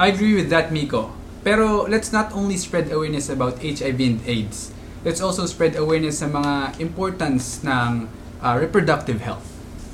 I 0.00 0.08
agree 0.08 0.32
with 0.32 0.48
that, 0.48 0.72
Miko. 0.72 1.12
Pero 1.44 1.84
let's 1.84 2.08
not 2.08 2.32
only 2.32 2.56
spread 2.56 2.88
awareness 2.88 3.28
about 3.28 3.60
HIV 3.60 4.00
and 4.00 4.20
AIDS. 4.24 4.72
Let's 5.02 5.18
also 5.18 5.50
spread 5.50 5.74
awareness 5.74 6.22
sa 6.22 6.30
mga 6.30 6.78
importance 6.78 7.58
ng 7.66 8.06
uh, 8.38 8.54
reproductive 8.54 9.18
health. 9.18 9.42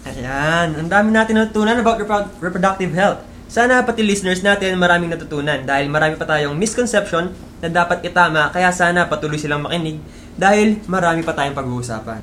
Ayan, 0.05 0.77
ang 0.77 0.89
dami 0.89 1.13
natin 1.13 1.37
natutunan 1.37 1.81
about 1.81 1.97
repro- 2.01 2.29
reproductive 2.45 2.93
health. 2.93 3.21
Sana 3.49 3.81
pati 3.81 4.05
listeners 4.05 4.45
natin 4.45 4.77
maraming 4.77 5.09
natutunan 5.09 5.65
dahil 5.65 5.89
marami 5.89 6.21
pa 6.21 6.29
tayong 6.29 6.53
misconception 6.53 7.33
na 7.65 7.69
dapat 7.73 8.05
itama 8.05 8.53
kaya 8.53 8.69
sana 8.69 9.09
patuloy 9.09 9.41
silang 9.41 9.65
makinig 9.65 9.97
dahil 10.37 10.77
marami 10.85 11.25
pa 11.25 11.33
tayong 11.33 11.57
pag-uusapan. 11.57 12.21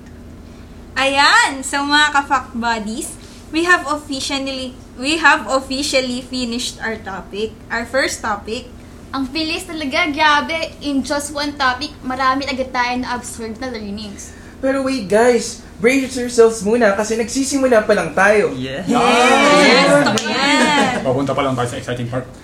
Ayan! 0.93 1.65
So 1.65 1.81
mga 1.81 2.13
ka-fact 2.13 2.53
buddies, 2.53 3.17
we 3.49 3.65
have 3.65 3.89
officially 3.89 4.77
we 5.01 5.17
have 5.17 5.49
officially 5.49 6.21
finished 6.21 6.77
our 6.79 7.01
topic. 7.01 7.57
Our 7.73 7.89
first 7.89 8.21
topic. 8.21 8.69
Ang 9.15 9.31
bilis 9.31 9.63
talaga, 9.63 10.11
grabe. 10.11 10.75
In 10.83 10.99
just 10.99 11.31
one 11.31 11.55
topic, 11.55 11.95
marami 12.03 12.43
agad 12.51 12.67
tayo 12.75 12.99
na 12.99 13.15
absurd 13.15 13.55
na 13.63 13.71
learnings. 13.71 14.35
Pero 14.59 14.83
wait, 14.83 15.07
guys. 15.07 15.63
Brace 15.79 16.19
yourselves 16.19 16.59
muna 16.67 16.91
kasi 16.99 17.15
nagsisimula 17.15 17.87
pa 17.87 17.95
lang 17.95 18.11
tayo. 18.11 18.51
Yeah. 18.59 18.83
Yes! 18.83 19.87
Ayan! 20.19 20.99
Papunta 20.99 21.31
pa 21.31 21.47
lang 21.47 21.55
tayo 21.55 21.67
sa 21.71 21.79
exciting 21.79 22.11
part. 22.11 22.27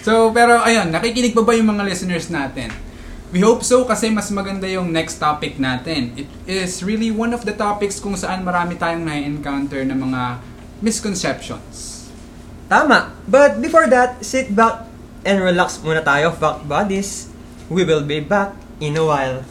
So, 0.00 0.32
pero 0.32 0.64
ayun, 0.64 0.88
nakikinig 0.88 1.36
pa 1.36 1.44
ba 1.44 1.52
yung 1.52 1.76
mga 1.76 1.84
listeners 1.84 2.32
natin? 2.32 2.72
We 3.36 3.44
hope 3.44 3.60
so 3.60 3.84
kasi 3.84 4.08
mas 4.08 4.32
maganda 4.32 4.64
yung 4.64 4.88
next 4.88 5.20
topic 5.20 5.60
natin. 5.60 6.16
It 6.16 6.28
is 6.48 6.80
really 6.80 7.12
one 7.12 7.36
of 7.36 7.44
the 7.44 7.52
topics 7.52 8.00
kung 8.00 8.16
saan 8.16 8.40
marami 8.40 8.80
tayong 8.80 9.04
na-encounter 9.04 9.84
ng 9.84 10.00
mga 10.00 10.40
misconceptions. 10.80 11.89
Tama. 12.70 13.10
But 13.26 13.58
before 13.58 13.90
that, 13.90 14.22
sit 14.22 14.54
back 14.54 14.86
and 15.26 15.42
relax 15.42 15.82
muna 15.82 16.06
tayo, 16.06 16.30
fact 16.30 16.70
buddies. 16.70 17.26
We 17.66 17.82
will 17.82 18.06
be 18.06 18.22
back 18.22 18.54
in 18.78 18.94
a 18.94 19.02
while. 19.02 19.42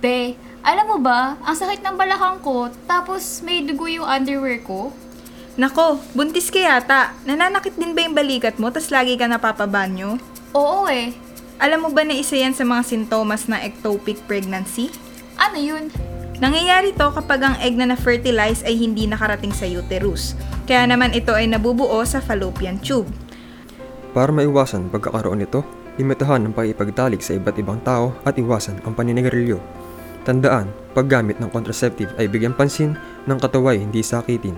Be, 0.00 0.32
alam 0.64 0.88
mo 0.88 0.96
ba, 0.96 1.36
ang 1.44 1.52
sakit 1.52 1.84
ng 1.84 2.00
balakang 2.00 2.40
ko, 2.40 2.72
tapos 2.88 3.44
may 3.44 3.60
dugo 3.60 3.84
yung 3.84 4.08
underwear 4.08 4.64
ko? 4.64 4.96
Nako, 5.60 6.00
buntis 6.16 6.48
ka 6.48 6.56
yata. 6.56 7.12
Nananakit 7.28 7.76
din 7.76 7.92
ba 7.92 8.00
yung 8.00 8.16
balikat 8.16 8.56
mo 8.56 8.72
tas 8.72 8.88
lagi 8.88 9.20
ka 9.20 9.28
napapabanyo? 9.28 10.16
Oo 10.56 10.88
eh. 10.88 11.12
Alam 11.60 11.84
mo 11.84 11.90
ba 11.92 12.00
na 12.00 12.16
isa 12.16 12.38
yan 12.38 12.56
sa 12.56 12.64
mga 12.64 12.80
sintomas 12.86 13.44
ng 13.44 13.60
ectopic 13.60 14.24
pregnancy? 14.24 14.88
Ano 15.36 15.60
yun? 15.60 15.92
Nangyayari 16.38 16.94
to 16.94 17.10
kapag 17.10 17.42
ang 17.42 17.58
egg 17.58 17.74
na 17.74 17.90
na-fertilize 17.90 18.62
ay 18.62 18.78
hindi 18.78 19.10
nakarating 19.10 19.50
sa 19.50 19.66
uterus. 19.66 20.38
Kaya 20.70 20.86
naman 20.86 21.10
ito 21.10 21.34
ay 21.34 21.50
nabubuo 21.50 21.98
sa 22.06 22.22
fallopian 22.22 22.78
tube. 22.78 23.10
Para 24.14 24.30
maiwasan 24.30 24.86
pagkakaroon 24.86 25.42
nito, 25.42 25.66
limitahan 25.98 26.46
ang 26.46 26.54
pakipagtalik 26.54 27.18
sa 27.18 27.34
iba't 27.34 27.58
ibang 27.58 27.82
tao 27.82 28.14
at 28.22 28.38
iwasan 28.38 28.78
ang 28.86 28.94
paninigarilyo. 28.94 29.58
Tandaan, 30.22 30.70
paggamit 30.94 31.42
ng 31.42 31.50
contraceptive 31.50 32.14
ay 32.22 32.30
bigyan 32.30 32.54
pansin 32.54 32.94
ng 33.26 33.38
kataway 33.42 33.82
hindi 33.82 33.98
sakitin. 34.06 34.54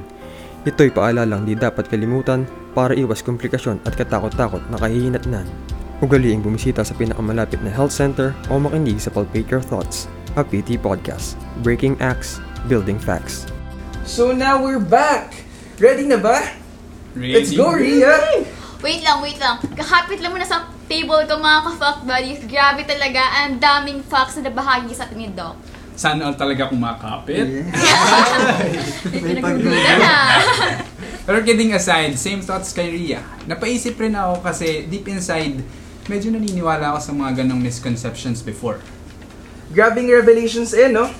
Ito'y 0.68 0.92
paalalang 0.92 1.48
di 1.48 1.56
dapat 1.56 1.88
kalimutan 1.88 2.44
para 2.76 2.92
iwas 2.92 3.24
komplikasyon 3.24 3.80
at 3.88 3.96
katakot-takot 3.96 4.60
na 4.68 4.76
kahihinatnan. 4.76 5.48
Ugaliing 6.04 6.44
bumisita 6.44 6.84
sa 6.84 6.92
pinakamalapit 6.92 7.64
na 7.64 7.72
health 7.72 7.96
center 7.96 8.36
o 8.52 8.60
makinig 8.60 9.00
sa 9.00 9.08
Palpate 9.08 9.48
Your 9.48 9.64
Thoughts, 9.64 10.08
a 10.36 10.42
PT 10.44 10.78
podcast. 10.78 11.34
Breaking 11.64 11.98
acts, 11.98 12.38
building 12.70 12.98
facts. 12.98 13.46
So 14.06 14.30
now 14.30 14.62
we're 14.62 14.82
back! 14.82 15.34
Ready 15.80 16.06
na 16.06 16.20
ba? 16.20 16.38
Let's 17.16 17.50
Ready? 17.50 17.58
go, 17.58 17.72
Ria! 17.74 18.14
Wait 18.80 19.02
lang, 19.02 19.18
wait 19.20 19.36
lang. 19.36 19.58
Kakapit 19.76 20.22
lang 20.22 20.32
muna 20.32 20.46
sa 20.46 20.70
table 20.88 21.26
ko 21.26 21.34
mga 21.36 21.60
ka-fact 21.68 22.00
buddies. 22.06 22.40
Grabe 22.46 22.82
talaga, 22.86 23.22
ang 23.44 23.60
daming 23.60 24.00
facts 24.02 24.38
na 24.38 24.48
nabahagi 24.48 24.92
sa 24.94 25.04
atin 25.06 25.18
ni 25.18 25.28
Doc. 25.30 25.56
Sana 26.00 26.32
all 26.32 26.36
talaga 26.38 26.72
kumakapit. 26.72 27.44
May 29.12 29.20
pinagulutan 29.20 29.96
na. 30.00 30.16
Pero 31.28 31.44
kidding 31.44 31.76
aside, 31.76 32.16
same 32.16 32.40
thoughts 32.40 32.72
kay 32.72 32.88
Ria. 32.88 33.20
Napaisip 33.44 34.00
rin 34.00 34.16
ako 34.16 34.40
kasi 34.40 34.88
deep 34.88 35.06
inside, 35.12 35.60
medyo 36.08 36.32
naniniwala 36.32 36.96
ako 36.96 36.98
sa 37.04 37.12
mga 37.12 37.44
ganong 37.44 37.60
misconceptions 37.60 38.40
before. 38.40 38.80
Grabbing 39.70 40.10
revelations 40.10 40.74
eh, 40.74 40.90
no? 40.90 41.14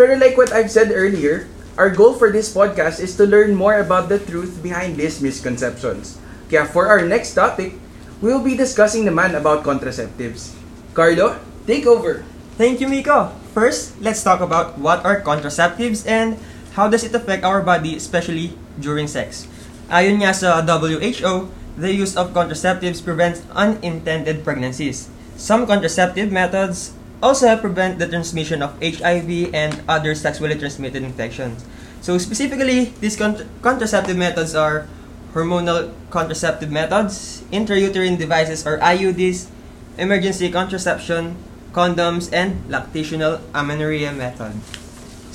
Pero 0.00 0.16
like 0.16 0.40
what 0.40 0.52
I've 0.56 0.72
said 0.72 0.88
earlier, 0.88 1.48
our 1.76 1.92
goal 1.92 2.16
for 2.16 2.32
this 2.32 2.48
podcast 2.48 2.96
is 2.96 3.12
to 3.20 3.28
learn 3.28 3.52
more 3.52 3.76
about 3.76 4.08
the 4.08 4.16
truth 4.16 4.62
behind 4.64 4.96
these 4.96 5.20
misconceptions. 5.20 6.16
Kaya 6.48 6.64
for 6.64 6.88
our 6.88 7.04
next 7.04 7.36
topic, 7.36 7.76
we 8.24 8.32
will 8.32 8.42
be 8.42 8.56
discussing 8.56 9.04
naman 9.04 9.36
about 9.36 9.68
contraceptives. 9.68 10.56
Carlo, 10.96 11.36
take 11.68 11.84
over! 11.84 12.24
Thank 12.58 12.80
you, 12.80 12.88
Miko. 12.90 13.30
First, 13.54 13.94
let's 14.02 14.24
talk 14.24 14.40
about 14.42 14.80
what 14.80 15.04
are 15.06 15.22
contraceptives 15.22 16.02
and 16.08 16.40
how 16.74 16.90
does 16.90 17.06
it 17.06 17.14
affect 17.14 17.46
our 17.46 17.62
body, 17.62 17.94
especially 17.94 18.58
during 18.80 19.06
sex. 19.06 19.46
Ayon 19.92 20.18
nga 20.18 20.34
sa 20.34 20.58
WHO, 20.64 21.52
the 21.78 21.94
use 21.94 22.18
of 22.18 22.34
contraceptives 22.34 22.98
prevents 22.98 23.46
unintended 23.54 24.42
pregnancies. 24.42 25.06
Some 25.38 25.70
contraceptive 25.70 26.34
methods 26.34 26.97
also 27.22 27.50
prevent 27.56 27.98
the 27.98 28.06
transmission 28.06 28.62
of 28.62 28.78
HIV 28.82 29.54
and 29.54 29.82
other 29.88 30.14
sexually 30.14 30.54
transmitted 30.54 31.02
infections. 31.02 31.64
So 32.00 32.18
specifically, 32.18 32.94
these 33.00 33.16
con- 33.16 33.48
contraceptive 33.62 34.16
methods 34.16 34.54
are 34.54 34.86
hormonal 35.34 35.92
contraceptive 36.10 36.70
methods, 36.70 37.42
intrauterine 37.52 38.18
devices 38.18 38.66
or 38.66 38.78
IUDs, 38.78 39.50
emergency 39.98 40.50
contraception, 40.50 41.36
condoms, 41.72 42.32
and 42.32 42.62
lactational 42.70 43.40
amenorrhea 43.54 44.12
method. 44.12 44.54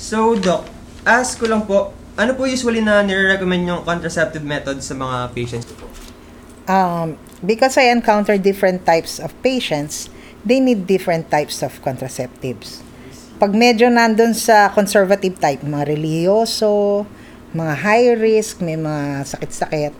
So, 0.00 0.34
Doc, 0.34 0.66
ask 1.06 1.38
ko 1.38 1.46
lang 1.46 1.68
po, 1.68 1.94
ano 2.18 2.34
po 2.34 2.44
usually 2.48 2.80
na 2.80 3.04
nire-recommend 3.04 3.68
yung 3.68 3.82
contraceptive 3.84 4.42
method 4.42 4.82
sa 4.82 4.96
mga 4.96 5.30
patients? 5.36 5.68
um, 6.68 7.18
because 7.44 7.76
I 7.76 7.92
encounter 7.92 8.38
different 8.38 8.86
types 8.86 9.18
of 9.18 9.30
patients, 9.42 10.08
they 10.44 10.60
need 10.60 10.86
different 10.86 11.32
types 11.32 11.64
of 11.64 11.72
contraceptives. 11.80 12.84
Pag 13.40 13.56
medyo 13.56 13.90
nandun 13.90 14.36
sa 14.36 14.70
conservative 14.70 15.34
type, 15.40 15.64
mga 15.64 15.90
religyoso, 15.90 17.02
mga 17.56 17.74
high 17.82 18.08
risk, 18.14 18.62
may 18.62 18.78
mga 18.78 19.26
sakit-sakit, 19.26 19.92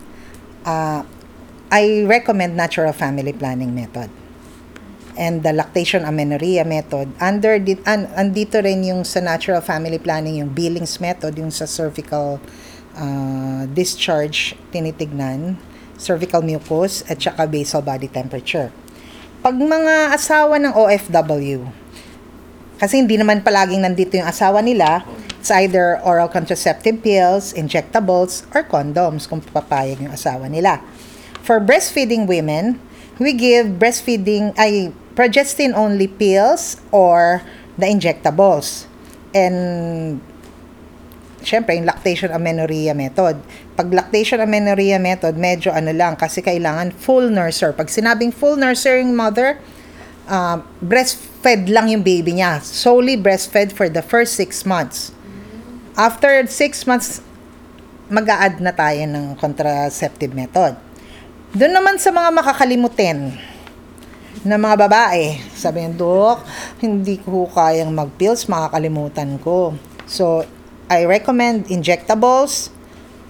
ah, 0.68 1.02
I 1.72 2.06
recommend 2.06 2.54
natural 2.54 2.94
family 2.94 3.34
planning 3.34 3.74
method. 3.74 4.12
And 5.14 5.42
the 5.42 5.54
lactation 5.54 6.02
amenorrhea 6.06 6.66
method, 6.66 7.10
under 7.18 7.58
di, 7.58 7.78
an, 7.86 8.10
andito 8.14 8.62
rin 8.62 8.82
yung 8.82 9.02
sa 9.02 9.22
natural 9.22 9.62
family 9.62 9.98
planning, 9.98 10.42
yung 10.42 10.50
Billings 10.54 10.98
method, 11.02 11.34
yung 11.38 11.50
sa 11.50 11.66
cervical 11.66 12.38
ah, 12.94 13.66
discharge 13.66 14.54
tinitignan, 14.70 15.58
cervical 15.98 16.42
mucus, 16.42 17.02
at 17.10 17.18
saka 17.18 17.46
basal 17.46 17.82
body 17.82 18.10
temperature. 18.10 18.70
Pag 19.44 19.60
mga 19.60 20.16
asawa 20.16 20.56
ng 20.56 20.72
OFW, 20.72 21.68
kasi 22.80 23.04
hindi 23.04 23.20
naman 23.20 23.44
palaging 23.44 23.84
nandito 23.84 24.16
yung 24.16 24.24
asawa 24.24 24.64
nila, 24.64 25.04
it's 25.36 25.52
either 25.52 26.00
oral 26.00 26.32
contraceptive 26.32 27.04
pills, 27.04 27.52
injectables, 27.52 28.48
or 28.56 28.64
condoms 28.64 29.28
kung 29.28 29.44
papayag 29.44 30.00
yung 30.00 30.16
asawa 30.16 30.48
nila. 30.48 30.80
For 31.44 31.60
breastfeeding 31.60 32.24
women, 32.24 32.80
we 33.20 33.36
give 33.36 33.76
breastfeeding, 33.76 34.56
ay, 34.56 34.96
progestin-only 35.12 36.08
pills 36.08 36.80
or 36.88 37.44
the 37.76 37.84
injectables. 37.84 38.88
And 39.36 40.24
syempre, 41.44 41.76
yung 41.76 41.84
lactation 41.84 42.32
amenorrhea 42.32 42.96
method. 42.96 43.38
Pag 43.76 43.92
lactation 43.92 44.40
amenorrhea 44.40 44.98
method, 44.98 45.36
medyo 45.36 45.70
ano 45.70 45.92
lang, 45.92 46.16
kasi 46.16 46.40
kailangan 46.40 46.90
full 46.96 47.28
nurser. 47.28 47.76
Pag 47.76 47.92
sinabing 47.92 48.32
full 48.32 48.56
nursing 48.56 49.12
mother, 49.12 49.60
uh, 50.26 50.58
breastfed 50.80 51.68
lang 51.68 51.92
yung 51.92 52.02
baby 52.02 52.40
niya. 52.40 52.64
Solely 52.64 53.20
breastfed 53.20 53.70
for 53.70 53.92
the 53.92 54.02
first 54.02 54.34
six 54.34 54.64
months. 54.64 55.12
After 55.94 56.42
six 56.50 56.88
months, 56.88 57.22
mag 58.10 58.26
add 58.26 58.58
na 58.58 58.74
tayo 58.74 59.04
ng 59.06 59.38
contraceptive 59.38 60.34
method. 60.34 60.74
Doon 61.54 61.70
naman 61.70 62.02
sa 62.02 62.10
mga 62.10 62.34
makakalimutin 62.34 63.38
na 64.44 64.60
mga 64.60 64.76
babae, 64.76 65.40
sabi 65.56 65.86
ng 65.86 65.96
Dok, 65.96 66.44
hindi 66.84 67.16
ko 67.22 67.48
kayang 67.48 67.94
mag-pills, 67.94 68.44
makakalimutan 68.50 69.40
ko. 69.40 69.72
So, 70.04 70.44
I 70.88 71.08
recommend 71.08 71.72
injectables 71.72 72.68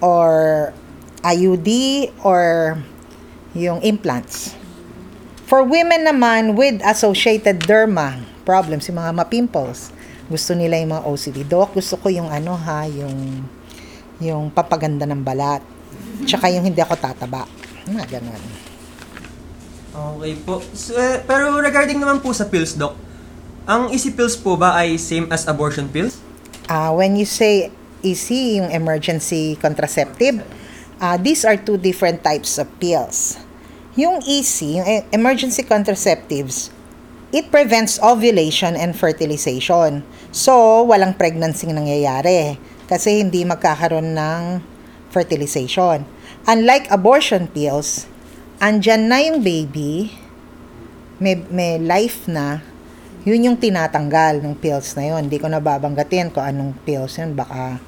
or 0.02 0.72
IUD 1.22 1.68
or 2.26 2.76
yung 3.54 3.78
implants. 3.86 4.52
For 5.46 5.62
women 5.62 6.08
naman 6.08 6.58
with 6.58 6.82
associated 6.82 7.62
derma 7.62 8.18
problems, 8.42 8.90
yung 8.90 8.98
mga 9.00 9.12
mapimples, 9.14 9.94
gusto 10.26 10.52
nila 10.56 10.80
yung 10.80 10.92
mga 10.92 11.04
OCD. 11.04 11.38
Dok, 11.46 11.78
gusto 11.78 11.94
ko 12.00 12.08
yung 12.10 12.28
ano 12.28 12.56
ha, 12.58 12.88
yung 12.88 13.44
yung 14.18 14.48
papaganda 14.50 15.04
ng 15.04 15.20
balat. 15.20 15.60
Tsaka 16.24 16.48
yung 16.48 16.64
hindi 16.64 16.80
ako 16.80 16.96
tataba. 16.96 17.44
Mga 17.84 18.18
ganun. 18.18 18.42
Okay 19.94 20.32
po. 20.42 20.58
So, 20.74 20.96
eh, 20.98 21.22
pero 21.22 21.54
regarding 21.60 22.00
naman 22.02 22.18
po 22.18 22.34
sa 22.34 22.48
pills, 22.48 22.74
Doc, 22.74 22.98
ang 23.68 23.92
easy 23.94 24.10
pills 24.10 24.34
po 24.34 24.58
ba 24.58 24.74
ay 24.74 24.98
same 24.98 25.30
as 25.30 25.46
abortion 25.46 25.86
pills? 25.86 26.23
Uh, 26.68 26.92
when 26.96 27.16
you 27.16 27.28
say 27.28 27.68
EC, 28.04 28.60
yung 28.60 28.70
emergency 28.72 29.56
contraceptive, 29.56 30.44
uh, 31.00 31.16
these 31.16 31.44
are 31.44 31.56
two 31.56 31.76
different 31.76 32.24
types 32.24 32.56
of 32.56 32.68
pills. 32.80 33.36
Yung 33.96 34.24
EC, 34.24 34.80
yung 34.80 34.88
e- 34.88 35.06
emergency 35.12 35.62
contraceptives, 35.62 36.72
it 37.30 37.50
prevents 37.50 38.00
ovulation 38.00 38.76
and 38.76 38.96
fertilization. 38.96 40.02
So, 40.32 40.84
walang 40.86 41.16
pregnancy 41.16 41.68
nangyayari 41.68 42.58
kasi 42.90 43.22
hindi 43.22 43.44
magkakaroon 43.44 44.14
ng 44.16 44.42
fertilization. 45.14 46.04
Unlike 46.44 46.90
abortion 46.90 47.48
pills, 47.48 48.10
andyan 48.58 49.08
na 49.08 49.18
yung 49.22 49.40
baby, 49.40 50.12
may, 51.22 51.38
may 51.48 51.78
life 51.78 52.26
na, 52.26 52.60
yun 53.24 53.40
yung 53.40 53.56
tinatanggal 53.56 54.44
ng 54.44 54.54
pills 54.60 54.92
na 55.00 55.16
yun. 55.16 55.26
Hindi 55.26 55.40
ko 55.40 55.48
nababanggatin 55.48 56.28
kung 56.28 56.44
anong 56.44 56.76
pills 56.84 57.16
yun. 57.16 57.32
Baka 57.32 57.80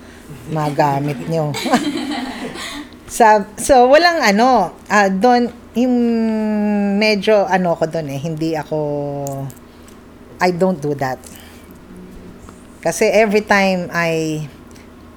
magamit 0.49 1.21
nyo. 1.29 1.53
Sa, 3.07 3.47
so, 3.55 3.87
walang 3.87 4.19
ano, 4.19 4.75
ah 4.91 5.07
doon, 5.07 5.47
yung 5.79 5.95
medyo 6.99 7.47
ano 7.47 7.77
ko 7.79 7.87
doon 7.87 8.11
eh, 8.11 8.19
hindi 8.19 8.59
ako, 8.59 8.79
I 10.43 10.51
don't 10.51 10.83
do 10.83 10.97
that. 10.99 11.21
Kasi 12.83 13.07
every 13.07 13.47
time 13.47 13.87
I, 13.95 14.43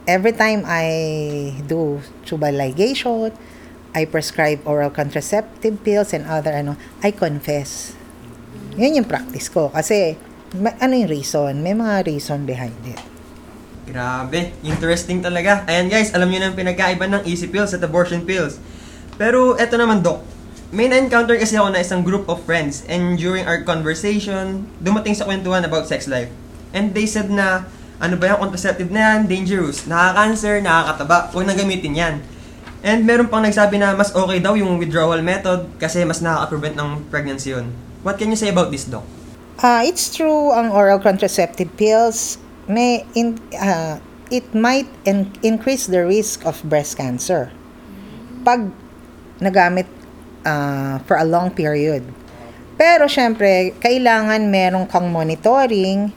every 0.05 0.37
time 0.37 0.67
I 0.69 0.85
do 1.65 2.03
tubal 2.29 2.53
ligation, 2.53 3.33
I 3.95 4.05
prescribe 4.05 4.61
oral 4.69 4.93
contraceptive 4.93 5.81
pills 5.81 6.13
and 6.13 6.29
other 6.29 6.53
ano, 6.53 6.77
I 7.01 7.09
confess. 7.09 7.98
Yun 8.79 9.03
yung 9.03 9.07
practice 9.11 9.51
ko. 9.51 9.67
Kasi, 9.67 10.15
ma- 10.55 10.79
ano 10.79 10.95
yung 10.95 11.11
reason? 11.11 11.59
May 11.59 11.75
mga 11.75 12.07
reason 12.07 12.47
behind 12.47 12.79
it. 12.87 12.95
Grabe, 13.89 14.55
interesting 14.63 15.19
talaga. 15.19 15.67
Ayan 15.67 15.91
guys, 15.91 16.15
alam 16.15 16.31
niyo 16.31 16.39
na 16.45 16.53
ang 16.53 16.55
pinagkaiba 16.55 17.09
ng 17.09 17.27
easy 17.27 17.49
pills 17.51 17.75
at 17.75 17.83
abortion 17.83 18.23
pills. 18.23 18.61
Pero 19.19 19.59
eto 19.59 19.75
naman, 19.75 19.99
Doc. 19.99 20.23
May 20.69 20.85
na-encounter 20.87 21.35
kasi 21.35 21.57
ako 21.57 21.73
na 21.73 21.81
isang 21.81 22.05
group 22.05 22.29
of 22.29 22.45
friends 22.45 22.85
and 22.85 23.17
during 23.17 23.43
our 23.49 23.65
conversation, 23.65 24.69
dumating 24.79 25.17
sa 25.17 25.25
kwentuhan 25.25 25.65
about 25.65 25.89
sex 25.89 26.05
life. 26.05 26.29
And 26.71 26.93
they 26.93 27.09
said 27.09 27.33
na, 27.33 27.65
ano 27.97 28.15
ba 28.15 28.31
yung 28.31 28.47
contraceptive 28.47 28.93
na 28.93 29.17
yan? 29.17 29.19
Dangerous. 29.25 29.89
Nakaka-cancer, 29.89 30.61
nakakataba. 30.61 31.33
Huwag 31.33 31.49
na 31.49 31.57
gamitin 31.57 31.97
yan. 31.97 32.15
And 32.85 33.03
meron 33.03 33.27
pang 33.27 33.41
nagsabi 33.41 33.81
na 33.81 33.97
mas 33.97 34.13
okay 34.13 34.39
daw 34.39 34.53
yung 34.55 34.77
withdrawal 34.79 35.19
method 35.19 35.67
kasi 35.81 36.05
mas 36.05 36.21
nakaka-prevent 36.21 36.77
ng 36.77 37.09
pregnancy 37.09 37.51
yun. 37.57 37.73
What 37.99 38.15
can 38.15 38.31
you 38.31 38.39
say 38.39 38.47
about 38.47 38.71
this, 38.71 38.87
Doc? 38.87 39.03
Ah, 39.59 39.83
it's 39.83 40.07
true 40.15 40.55
ang 40.55 40.71
oral 40.71 41.03
contraceptive 41.03 41.67
pills 41.75 42.39
may 42.63 43.03
in 43.11 43.35
ah, 43.59 43.99
it 44.31 44.47
might 44.55 44.87
in- 45.03 45.35
increase 45.43 45.83
the 45.83 46.07
risk 46.07 46.47
of 46.47 46.63
breast 46.63 46.95
cancer. 46.95 47.51
Pag 48.47 48.71
nagamit 49.43 49.91
ah, 50.47 51.03
for 51.03 51.19
a 51.19 51.27
long 51.27 51.51
period. 51.51 52.07
Pero 52.79 53.11
syempre, 53.11 53.75
kailangan 53.83 54.47
meron 54.47 54.87
kang 54.87 55.11
monitoring, 55.11 56.15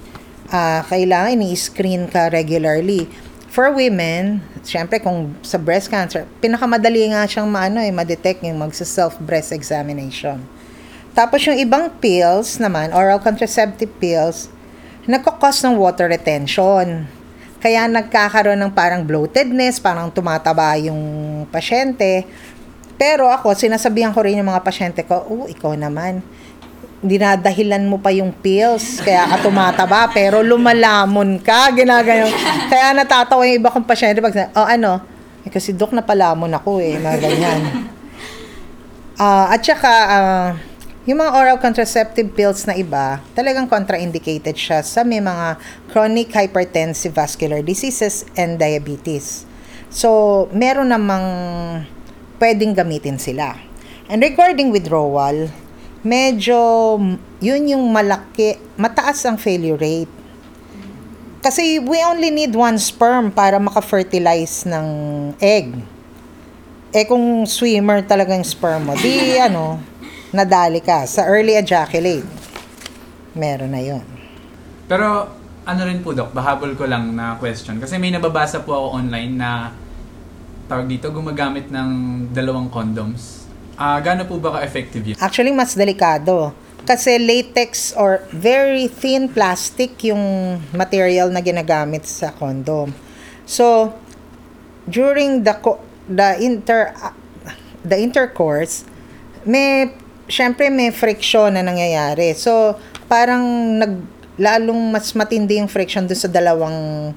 ah, 0.55 0.87
kailangan 0.87 1.43
i-screen 1.43 2.07
ka 2.07 2.31
regularly. 2.31 3.11
For 3.51 3.75
women, 3.75 4.39
syempre 4.63 5.03
kung 5.03 5.35
sa 5.43 5.59
breast 5.59 5.91
cancer, 5.91 6.31
pinakamadali 6.39 7.11
nga 7.11 7.27
siyang 7.27 7.51
maano 7.51 7.83
eh, 7.83 7.91
ma-detect 7.91 8.47
yung 8.47 8.63
magsa-self 8.63 9.19
breast 9.19 9.51
examination. 9.51 10.62
Tapos 11.13 11.45
yung 11.45 11.61
ibang 11.61 11.93
pills 12.01 12.57
naman, 12.57 12.89
oral 12.97 13.21
contraceptive 13.21 13.93
pills, 14.01 14.49
nagkakos 15.05 15.61
ng 15.65 15.77
water 15.77 16.09
retention. 16.09 17.05
Kaya 17.61 17.87
nagkakaroon 17.87 18.59
ng 18.59 18.73
parang 18.73 19.05
bloatedness, 19.05 19.79
parang 19.79 20.09
tumataba 20.09 20.75
yung 20.81 20.99
pasyente. 21.53 22.25
Pero 22.97 23.29
ako, 23.29 23.53
sinasabihan 23.53 24.11
ko 24.11 24.25
rin 24.25 24.41
yung 24.41 24.49
mga 24.49 24.65
pasyente 24.65 25.05
ko, 25.05 25.21
oh, 25.29 25.45
ikaw 25.47 25.77
naman, 25.77 26.25
dinadahilan 27.03 27.83
mo 27.85 27.99
pa 27.99 28.15
yung 28.15 28.31
pills, 28.31 29.03
kaya 29.03 29.27
ka 29.27 29.43
tumataba, 29.43 30.07
pero 30.15 30.39
lumalamon 30.41 31.43
ka, 31.43 31.75
ginagayon. 31.75 32.31
Kaya 32.71 32.95
natatawa 32.95 33.43
yung 33.45 33.59
iba 33.59 33.75
kong 33.75 33.87
pasyente 33.87 34.23
pag 34.23 34.55
oh 34.55 34.65
ano, 34.65 35.03
eh, 35.43 35.51
kasi 35.51 35.75
dok 35.75 35.91
na 35.93 36.07
palamon 36.07 36.55
ako 36.55 36.79
eh, 36.79 36.97
mga 36.97 37.19
ganyan. 37.21 37.61
Ah, 39.23 39.55
at 39.55 39.61
saka, 39.61 39.93
ah, 40.09 40.49
yung 41.03 41.19
mga 41.19 41.35
oral 41.35 41.59
contraceptive 41.59 42.31
pills 42.31 42.63
na 42.63 42.79
iba, 42.79 43.19
talagang 43.35 43.67
contraindicated 43.67 44.55
siya 44.55 44.87
sa 44.87 45.03
may 45.03 45.19
mga 45.19 45.59
chronic 45.91 46.31
hypertensive 46.31 47.11
vascular 47.11 47.59
diseases 47.59 48.23
and 48.39 48.63
diabetes. 48.63 49.43
So, 49.91 50.47
meron 50.55 50.95
namang 50.95 51.27
pwedeng 52.39 52.79
gamitin 52.79 53.19
sila. 53.19 53.59
And 54.07 54.23
regarding 54.23 54.71
withdrawal, 54.71 55.51
medyo 56.07 56.59
yun 57.43 57.63
yung 57.67 57.91
malaki, 57.91 58.63
mataas 58.79 59.27
ang 59.27 59.43
failure 59.43 59.79
rate. 59.79 60.11
Kasi 61.43 61.83
we 61.83 61.99
only 62.07 62.31
need 62.31 62.55
one 62.55 62.79
sperm 62.79 63.35
para 63.35 63.59
maka-fertilize 63.59 64.71
ng 64.71 64.87
egg. 65.43 65.75
Eh 66.95 67.03
kung 67.11 67.43
swimmer 67.43 68.07
talaga 68.07 68.39
yung 68.39 68.47
sperm 68.47 68.87
mo, 68.87 68.95
di 68.95 69.35
ano, 69.43 69.83
nadali 70.33 70.81
ka 70.81 71.05
sa 71.07 71.29
early 71.29 71.55
ejaculate. 71.57 72.27
Meron 73.37 73.73
na 73.73 73.81
yun. 73.81 74.05
Pero 74.89 75.29
ano 75.63 75.81
rin 75.87 76.03
po, 76.03 76.13
Doc, 76.13 76.35
bahabol 76.35 76.75
ko 76.75 76.85
lang 76.85 77.15
na 77.15 77.39
question. 77.39 77.79
Kasi 77.79 77.97
may 77.97 78.11
nababasa 78.11 78.61
po 78.67 78.75
ako 78.75 78.87
online 78.99 79.33
na 79.39 79.71
tawag 80.67 80.89
dito, 80.89 81.13
gumagamit 81.13 81.71
ng 81.71 81.89
dalawang 82.33 82.73
condoms. 82.73 83.47
Ah, 83.79 84.01
gaano 84.03 84.27
po 84.27 84.37
ba 84.41 84.59
ka-effective 84.59 85.15
yun? 85.15 85.17
Actually, 85.21 85.53
mas 85.55 85.77
delikado. 85.77 86.53
kasi 86.83 87.15
latex 87.19 87.95
or 87.95 88.27
very 88.35 88.91
thin 88.91 89.31
plastic 89.31 90.03
yung 90.03 90.59
material 90.75 91.31
na 91.31 91.39
ginagamit 91.39 92.03
sa 92.07 92.35
condom. 92.35 92.91
So, 93.47 93.95
during 94.91 95.47
the 95.47 95.55
co- 95.63 95.83
the 96.11 96.43
inter 96.43 96.91
the 97.87 97.99
intercourse, 97.99 98.83
may 99.47 99.95
syempre 100.31 100.71
may 100.71 100.91
friction 100.91 101.55
na 101.55 101.63
nangyayari. 101.63 102.35
So, 102.37 102.77
parang 103.07 103.45
nag 103.79 103.93
lalong 104.41 104.91
mas 104.91 105.13
matindi 105.13 105.61
yung 105.61 105.69
friction 105.69 106.09
doon 106.09 106.17
sa 106.17 106.31
dalawang 106.31 107.13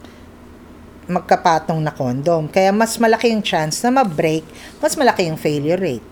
magkapatong 1.08 1.80
na 1.80 1.94
condom. 1.94 2.50
Kaya 2.50 2.74
mas 2.74 2.98
malaki 2.98 3.32
yung 3.32 3.46
chance 3.46 3.80
na 3.86 3.94
ma-break, 3.94 4.44
mas 4.82 4.98
malaki 4.98 5.30
yung 5.30 5.40
failure 5.40 5.80
rate. 5.80 6.06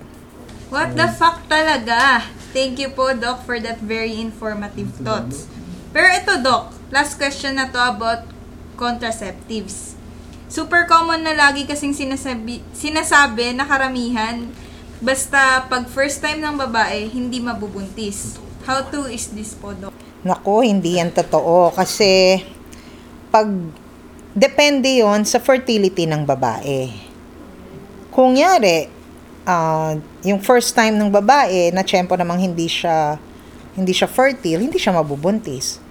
What 0.70 0.98
the 0.98 1.10
fuck 1.10 1.46
talaga? 1.46 2.26
Thank 2.54 2.82
you 2.82 2.94
po, 2.94 3.14
Doc, 3.14 3.46
for 3.46 3.58
that 3.62 3.82
very 3.82 4.18
informative 4.18 4.94
thoughts. 5.02 5.50
Pero 5.94 6.10
ito, 6.10 6.34
Doc, 6.42 6.74
last 6.90 7.18
question 7.18 7.58
na 7.58 7.70
to 7.70 7.78
about 7.78 8.26
contraceptives. 8.78 9.98
Super 10.50 10.86
common 10.86 11.26
na 11.26 11.34
lagi 11.34 11.66
kasing 11.66 11.94
sinasabi, 11.98 12.62
sinasabi 12.74 13.58
na 13.58 13.66
karamihan, 13.66 14.50
basta 15.04 15.68
pag 15.68 15.84
first 15.92 16.24
time 16.24 16.40
ng 16.40 16.56
babae, 16.56 17.12
hindi 17.12 17.44
mabubuntis. 17.44 18.40
How 18.64 18.88
to 18.88 19.12
is 19.12 19.28
this 19.36 19.52
po, 19.52 19.76
Doc? 19.76 19.92
Nako, 20.24 20.64
hindi 20.64 20.96
yan 20.96 21.12
totoo. 21.12 21.76
Kasi, 21.76 22.40
pag, 23.28 23.52
depende 24.32 25.04
yon 25.04 25.28
sa 25.28 25.44
fertility 25.44 26.08
ng 26.08 26.24
babae. 26.24 26.88
Kung 28.08 28.40
yari, 28.40 28.88
ah, 29.44 30.00
yung 30.24 30.40
first 30.40 30.72
time 30.72 30.96
ng 30.96 31.12
babae, 31.12 31.76
na 31.76 31.84
tiyempo 31.84 32.16
namang 32.16 32.40
hindi 32.40 32.72
siya, 32.72 33.20
hindi 33.76 33.92
siya 33.92 34.08
fertile, 34.08 34.64
hindi 34.64 34.80
siya 34.80 34.96
mabubuntis. 34.96 35.84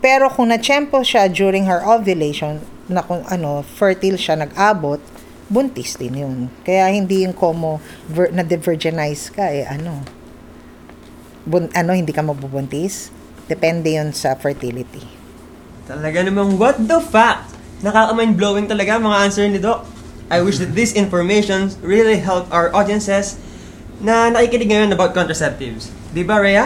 Pero 0.00 0.32
kung 0.32 0.48
na-tiyempo 0.48 1.04
siya 1.04 1.28
during 1.28 1.68
her 1.68 1.84
ovulation, 1.84 2.64
na 2.88 3.04
kung 3.04 3.24
ano, 3.28 3.60
fertile 3.64 4.16
siya, 4.16 4.40
nag-abot, 4.40 5.00
buntis 5.54 5.94
din 5.94 6.18
yun. 6.18 6.38
Kaya 6.66 6.90
hindi 6.90 7.22
yung 7.22 7.30
como 7.30 7.78
vir- 8.10 8.34
na-virginize 8.34 9.30
ka, 9.30 9.46
eh, 9.54 9.62
ano, 9.62 10.02
bun- 11.46 11.70
ano, 11.70 11.94
hindi 11.94 12.10
ka 12.10 12.26
mabubuntis. 12.26 13.14
Depende 13.46 13.94
yun 13.94 14.10
sa 14.10 14.34
fertility. 14.34 15.06
Talaga 15.86 16.26
namang 16.26 16.58
what 16.58 16.74
the 16.82 16.98
fuck? 16.98 17.46
Nakaka-mind-blowing 17.86 18.66
talaga 18.66 18.98
mga 18.98 19.18
answer 19.22 19.46
ni 19.46 19.62
Doc. 19.62 19.86
I 20.32 20.42
wish 20.42 20.58
that 20.58 20.74
this 20.74 20.96
information 20.96 21.70
really 21.84 22.16
help 22.18 22.48
our 22.50 22.72
audiences 22.74 23.36
na 24.00 24.32
nakikinig 24.32 24.72
ngayon 24.72 24.90
about 24.90 25.12
contraceptives. 25.12 25.92
Di 26.16 26.24
ba, 26.24 26.40
Rhea? 26.40 26.64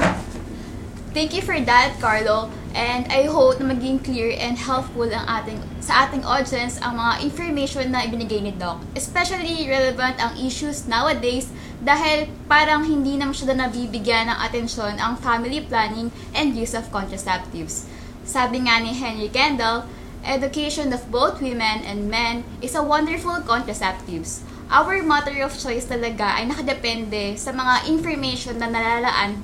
Thank 1.11 1.35
you 1.35 1.43
for 1.43 1.59
that, 1.59 1.99
Carlo. 1.99 2.49
And 2.79 3.11
I 3.11 3.27
hope 3.27 3.59
na 3.59 3.75
maging 3.75 4.07
clear 4.07 4.31
and 4.39 4.55
helpful 4.55 5.11
ang 5.11 5.27
ating 5.27 5.59
sa 5.89 6.05
ating 6.05 6.21
audience 6.21 6.77
ang 6.85 7.01
mga 7.01 7.25
information 7.25 7.89
na 7.89 8.05
ibinigay 8.05 8.45
ni 8.45 8.53
Doc. 8.53 8.85
Especially 8.93 9.65
relevant 9.65 10.21
ang 10.21 10.37
issues 10.37 10.85
nowadays 10.85 11.49
dahil 11.81 12.29
parang 12.45 12.85
hindi 12.85 13.17
na 13.17 13.33
masyado 13.33 13.57
nabibigyan 13.57 14.29
ng 14.29 14.37
atensyon 14.37 15.01
ang 15.01 15.17
family 15.17 15.65
planning 15.65 16.13
and 16.37 16.53
use 16.53 16.77
of 16.77 16.93
contraceptives. 16.93 17.89
Sabi 18.29 18.69
nga 18.69 18.85
ni 18.85 18.93
Henry 18.93 19.33
Kendall, 19.33 19.89
education 20.29 20.93
of 20.93 21.09
both 21.09 21.41
women 21.41 21.81
and 21.89 22.13
men 22.13 22.45
is 22.61 22.77
a 22.77 22.85
wonderful 22.85 23.41
contraceptives. 23.49 24.45
Our 24.69 25.01
matter 25.01 25.41
of 25.41 25.57
choice 25.57 25.89
talaga 25.89 26.37
ay 26.37 26.53
nakadepende 26.53 27.41
sa 27.41 27.57
mga 27.57 27.89
information 27.89 28.61
na 28.61 28.69
nalalaan 28.69 29.41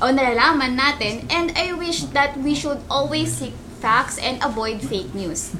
o 0.00 0.08
nalalaman 0.08 0.72
natin 0.72 1.28
and 1.28 1.52
I 1.52 1.76
wish 1.76 2.08
that 2.16 2.40
we 2.40 2.56
should 2.56 2.80
always 2.88 3.28
seek 3.36 3.52
facts 3.86 4.18
and 4.18 4.42
avoid 4.42 4.82
fake 4.82 5.14
news. 5.14 5.54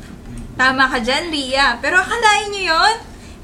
Tama 0.59 0.91
ka 0.91 0.99
dyan, 0.99 1.31
Ria. 1.31 1.79
Pero 1.79 2.03
akalain 2.03 2.51
nyo 2.51 2.63
yun? 2.75 2.95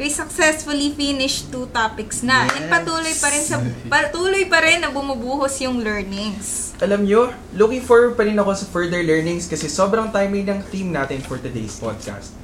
We 0.03 0.11
successfully 0.11 0.90
finished 0.99 1.55
two 1.55 1.71
topics 1.71 2.27
na. 2.27 2.51
And 2.51 2.66
patuloy 2.66 3.14
pa 3.23 3.31
rin 3.31 3.45
sa 3.47 3.62
patuloy 3.87 4.51
pa 4.51 4.59
rin 4.59 4.83
na 4.83 4.90
bumubuhos 4.90 5.55
yung 5.62 5.79
learnings. 5.87 6.75
Alam 6.83 7.07
nyo, 7.07 7.31
looking 7.55 7.85
forward 7.85 8.18
pa 8.18 8.27
rin 8.27 8.35
ako 8.35 8.59
sa 8.59 8.66
further 8.66 9.07
learnings 9.07 9.47
kasi 9.47 9.71
sobrang 9.71 10.11
timely 10.11 10.42
ng 10.42 10.59
theme 10.75 10.90
natin 10.90 11.23
for 11.23 11.38
today's 11.38 11.79
podcast. 11.79 12.35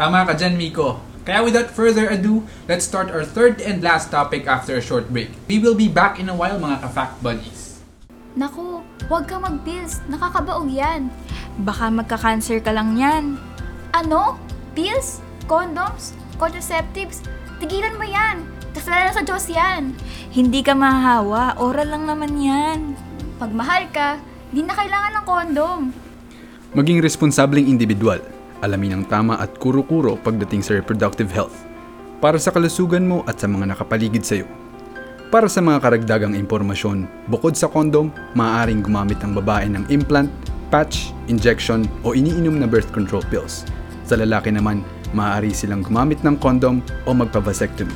Tama 0.00 0.24
ka 0.24 0.32
dyan, 0.32 0.56
Miko. 0.56 1.04
Kaya 1.28 1.44
without 1.44 1.68
further 1.68 2.08
ado, 2.08 2.48
let's 2.64 2.88
start 2.88 3.12
our 3.12 3.28
third 3.28 3.60
and 3.60 3.84
last 3.84 4.08
topic 4.08 4.48
after 4.48 4.80
a 4.80 4.84
short 4.84 5.12
break. 5.12 5.28
We 5.52 5.60
will 5.60 5.76
be 5.76 5.92
back 5.92 6.16
in 6.16 6.32
a 6.32 6.36
while, 6.36 6.56
mga 6.56 6.80
ka-fact 6.88 7.20
buddies. 7.20 7.64
Naku, 8.34 8.82
huwag 9.06 9.30
ka 9.30 9.38
mag-pills. 9.38 10.02
Nakakabaog 10.10 10.66
yan. 10.66 11.12
Baka 11.62 11.86
magka-cancer 11.86 12.58
ka 12.66 12.74
lang 12.74 12.98
yan. 12.98 13.38
Ano? 13.94 14.34
Pills? 14.74 15.22
Condoms? 15.46 16.10
Contraceptives? 16.34 17.22
Tigilan 17.62 17.94
mo 17.94 18.02
yan. 18.02 18.42
Kasalanan 18.74 19.14
sa 19.14 19.22
Diyos 19.22 19.46
yan. 19.46 19.94
Hindi 20.34 20.66
ka 20.66 20.74
mahahawa. 20.74 21.54
Oral 21.62 21.94
lang 21.94 22.10
naman 22.10 22.34
yan. 22.42 22.98
Pag 23.38 23.54
mahal 23.54 23.86
ka, 23.94 24.18
di 24.50 24.66
na 24.66 24.74
kailangan 24.74 25.22
ng 25.22 25.26
kondom. 25.30 25.80
Maging 26.74 26.98
responsableng 26.98 27.70
individual. 27.70 28.18
Alamin 28.58 28.98
ang 28.98 29.04
tama 29.06 29.38
at 29.38 29.54
kuro-kuro 29.54 30.18
pagdating 30.18 30.58
sa 30.58 30.74
reproductive 30.74 31.30
health. 31.30 31.54
Para 32.18 32.34
sa 32.42 32.50
kalusugan 32.50 33.06
mo 33.06 33.22
at 33.30 33.38
sa 33.38 33.46
mga 33.46 33.70
nakapaligid 33.70 34.26
sa 34.26 34.42
iyo. 34.42 34.50
Para 35.30 35.46
sa 35.46 35.62
mga 35.62 35.78
karagdagang 35.78 36.34
impormasyon, 36.34 37.30
bukod 37.30 37.54
sa 37.54 37.70
kondom, 37.70 38.10
maaaring 38.34 38.82
gumamit 38.82 39.22
ang 39.22 39.38
babae 39.38 39.70
ng 39.70 39.86
implant, 39.90 40.30
patch, 40.74 41.14
injection 41.30 41.86
o 42.02 42.18
iniinom 42.18 42.58
na 42.58 42.66
birth 42.66 42.90
control 42.90 43.22
pills. 43.30 43.62
Sa 44.10 44.18
lalaki 44.18 44.50
naman, 44.50 44.82
maaari 45.14 45.54
silang 45.54 45.86
gumamit 45.86 46.18
ng 46.26 46.34
kondom 46.42 46.82
o 47.06 47.14
magpa-vasectomy. 47.14 47.94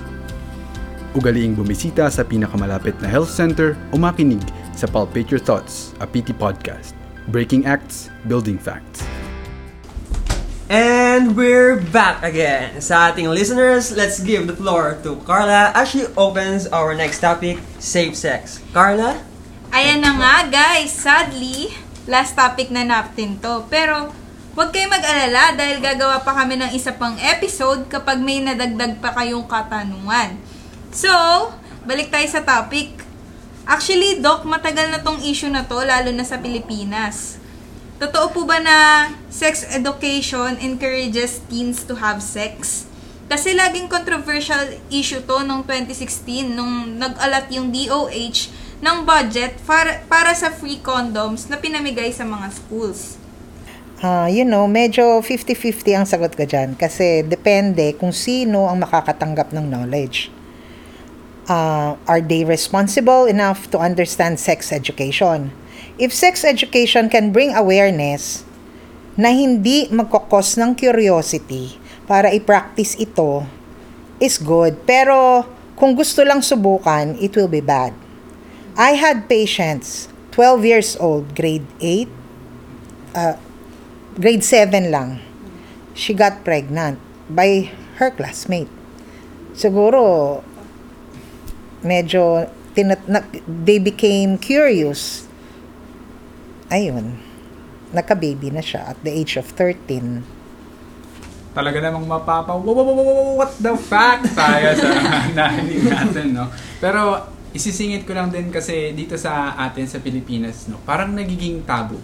Ugaliing 1.19 1.59
bumisita 1.59 2.07
sa 2.07 2.23
pinakamalapit 2.23 2.95
na 3.03 3.11
health 3.11 3.35
center 3.35 3.75
o 3.91 3.99
makinig 3.99 4.47
sa 4.79 4.87
Palpate 4.87 5.27
Your 5.35 5.43
Thoughts, 5.43 5.91
a 5.99 6.07
PT 6.07 6.38
podcast. 6.38 6.95
Breaking 7.35 7.67
Acts, 7.67 8.14
Building 8.31 8.57
Facts. 8.57 9.03
And 10.71 11.35
we're 11.35 11.81
back 11.81 12.23
again. 12.23 12.79
Sa 12.79 13.11
ating 13.11 13.27
listeners, 13.27 13.91
let's 13.91 14.23
give 14.23 14.47
the 14.47 14.55
floor 14.55 15.01
to 15.03 15.19
Carla 15.27 15.75
as 15.75 15.91
she 15.91 16.07
opens 16.14 16.71
our 16.71 16.95
next 16.95 17.25
topic, 17.25 17.59
safe 17.83 18.14
sex. 18.14 18.62
Carla? 18.71 19.19
Ayan 19.73 20.01
na 20.05 20.12
nga 20.17 20.35
guys, 20.49 20.93
sadly, 20.93 21.73
last 22.09 22.33
topic 22.35 22.73
na 22.73 22.83
natin 22.83 23.37
to. 23.38 23.68
Pero, 23.68 24.09
huwag 24.57 24.73
kayo 24.73 24.88
mag-alala 24.88 25.55
dahil 25.55 25.79
gagawa 25.79 26.25
pa 26.25 26.33
kami 26.33 26.57
ng 26.57 26.73
isa 26.73 26.90
pang 26.97 27.14
episode 27.21 27.87
kapag 27.87 28.18
may 28.18 28.40
nadagdag 28.40 28.99
pa 28.99 29.12
kayong 29.12 29.44
katanungan. 29.44 30.40
So, 30.90 31.12
balik 31.85 32.09
tayo 32.09 32.25
sa 32.27 32.40
topic. 32.40 32.90
Actually, 33.68 34.25
Doc, 34.25 34.49
matagal 34.49 34.88
na 34.88 35.05
tong 35.05 35.21
issue 35.21 35.53
na 35.53 35.68
to, 35.68 35.77
lalo 35.85 36.09
na 36.09 36.25
sa 36.25 36.40
Pilipinas. 36.40 37.37
Totoo 38.01 38.33
po 38.33 38.49
ba 38.49 38.57
na 38.57 39.11
sex 39.29 39.68
education 39.68 40.57
encourages 40.64 41.44
teens 41.53 41.85
to 41.85 41.92
have 42.01 42.25
sex? 42.25 42.88
Kasi 43.29 43.53
laging 43.53 43.92
controversial 43.92 44.81
issue 44.88 45.21
to 45.21 45.44
noong 45.44 45.68
2016 45.68 46.49
nung 46.57 46.97
nag-alat 46.97 47.53
yung 47.53 47.68
DOH 47.68 48.49
ng 48.79 49.03
budget 49.03 49.59
para, 49.67 50.03
para 50.07 50.31
sa 50.35 50.55
free 50.55 50.79
condoms 50.79 51.51
na 51.51 51.59
pinamigay 51.59 52.14
sa 52.14 52.23
mga 52.23 52.47
schools. 52.55 53.19
Ah, 53.99 54.31
you 54.31 54.47
know, 54.47 54.71
medyo 54.71 55.19
50-50 55.19 55.99
ang 55.99 56.07
sagot 56.07 56.38
ko 56.38 56.47
dyan. 56.47 56.79
Kasi 56.79 57.27
depende 57.27 57.99
kung 57.99 58.14
sino 58.14 58.71
ang 58.71 58.79
makakatanggap 58.79 59.51
ng 59.51 59.67
knowledge. 59.67 60.31
Ah, 61.51 61.99
are 62.07 62.23
they 62.23 62.47
responsible 62.47 63.27
enough 63.27 63.67
to 63.75 63.83
understand 63.83 64.38
sex 64.38 64.71
education? 64.71 65.51
If 65.99 66.14
sex 66.14 66.47
education 66.47 67.11
can 67.11 67.35
bring 67.35 67.59
awareness 67.59 68.47
na 69.19 69.35
hindi 69.35 69.91
magkakos 69.91 70.55
ng 70.62 70.79
curiosity 70.79 71.75
para 72.07 72.31
i-practice 72.31 72.95
ito, 73.03 73.43
is 74.23 74.38
good. 74.38 74.79
Pero 74.87 75.43
kung 75.75 75.99
gusto 75.99 76.23
lang 76.23 76.38
subukan, 76.38 77.19
it 77.19 77.35
will 77.35 77.51
be 77.51 77.59
bad. 77.59 77.91
I 78.79 78.95
had 78.95 79.27
patients, 79.27 80.07
12 80.31 80.62
years 80.64 80.95
old, 81.03 81.35
grade 81.35 81.67
8, 81.83 82.07
uh, 83.12 83.35
grade 84.14 84.45
7 84.47 84.95
lang. 84.95 85.19
She 85.99 86.14
got 86.14 86.47
pregnant 86.47 87.03
by 87.27 87.75
her 87.99 88.14
classmate. 88.14 88.71
Siguro, 89.51 90.47
medyo, 91.83 92.47
tinat- 92.79 93.11
na- 93.11 93.27
they 93.51 93.83
became 93.83 94.38
curious. 94.38 95.27
Ayun. 96.71 97.19
Nagka-baby 97.91 98.55
na 98.55 98.62
siya 98.62 98.95
at 98.95 98.99
the 99.03 99.11
age 99.11 99.35
of 99.35 99.51
13. 99.59 100.23
Talaga 101.51 101.83
namang 101.83 102.07
mapapa, 102.07 102.55
what 103.35 103.51
the 103.59 103.75
fact 103.75 104.31
tayo 104.38 104.71
sa 104.79 104.87
narinig 105.35 105.83
natin, 105.83 106.38
no? 106.38 106.47
Pero, 106.79 107.27
isisingit 107.59 108.07
ko 108.07 108.14
lang 108.14 108.31
din 108.31 108.55
kasi 108.55 108.94
dito 108.94 109.18
sa 109.18 109.59
atin 109.59 109.85
sa 109.90 109.99
Pilipinas, 109.99 110.71
no, 110.71 110.79
parang 110.87 111.11
nagiging 111.11 111.66
tabu. 111.66 111.99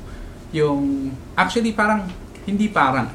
Yung, 0.50 1.14
actually 1.38 1.70
parang, 1.70 2.10
hindi 2.42 2.68
parang, 2.74 3.06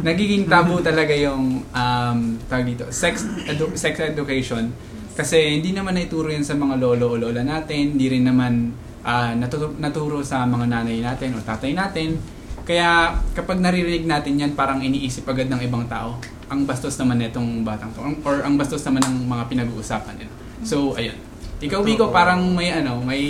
nagiging 0.00 0.46
tabu 0.46 0.78
talaga 0.88 1.10
yung, 1.12 1.66
um, 1.66 2.18
tawag 2.46 2.66
dito, 2.70 2.86
sex, 2.94 3.26
edu- 3.50 3.74
sex 3.74 3.98
education. 3.98 4.70
Kasi 5.14 5.58
hindi 5.58 5.74
naman 5.74 5.98
naituro 5.98 6.30
yan 6.30 6.46
sa 6.46 6.54
mga 6.54 6.78
lolo 6.78 7.14
o 7.14 7.18
lola 7.18 7.42
natin, 7.42 7.98
hindi 7.98 8.06
rin 8.10 8.26
naman 8.26 8.74
ah, 9.04 9.36
naturo, 9.36 9.76
naturo 9.76 10.24
sa 10.24 10.42
mga 10.48 10.66
nanay 10.66 10.98
natin 11.04 11.36
o 11.36 11.42
tatay 11.44 11.76
natin. 11.76 12.18
Kaya 12.64 13.20
kapag 13.36 13.60
naririnig 13.60 14.08
natin 14.08 14.40
yan, 14.40 14.52
parang 14.56 14.80
iniisip 14.80 15.28
agad 15.28 15.52
ng 15.52 15.60
ibang 15.68 15.84
tao. 15.84 16.16
Ang 16.48 16.64
bastos 16.64 16.96
naman 16.96 17.20
nitong 17.20 17.60
batang 17.62 17.92
to. 17.92 18.00
Or 18.24 18.40
ang 18.40 18.56
bastos 18.56 18.80
naman 18.88 19.04
ng 19.04 19.28
mga 19.28 19.44
pinag-uusapan 19.52 20.16
nila. 20.16 20.32
So, 20.64 20.96
ayun. 20.96 21.33
Ikaw, 21.62 21.80
Vico, 21.86 22.10
parang 22.10 22.42
may 22.50 22.74
ano, 22.74 22.98
may 22.98 23.22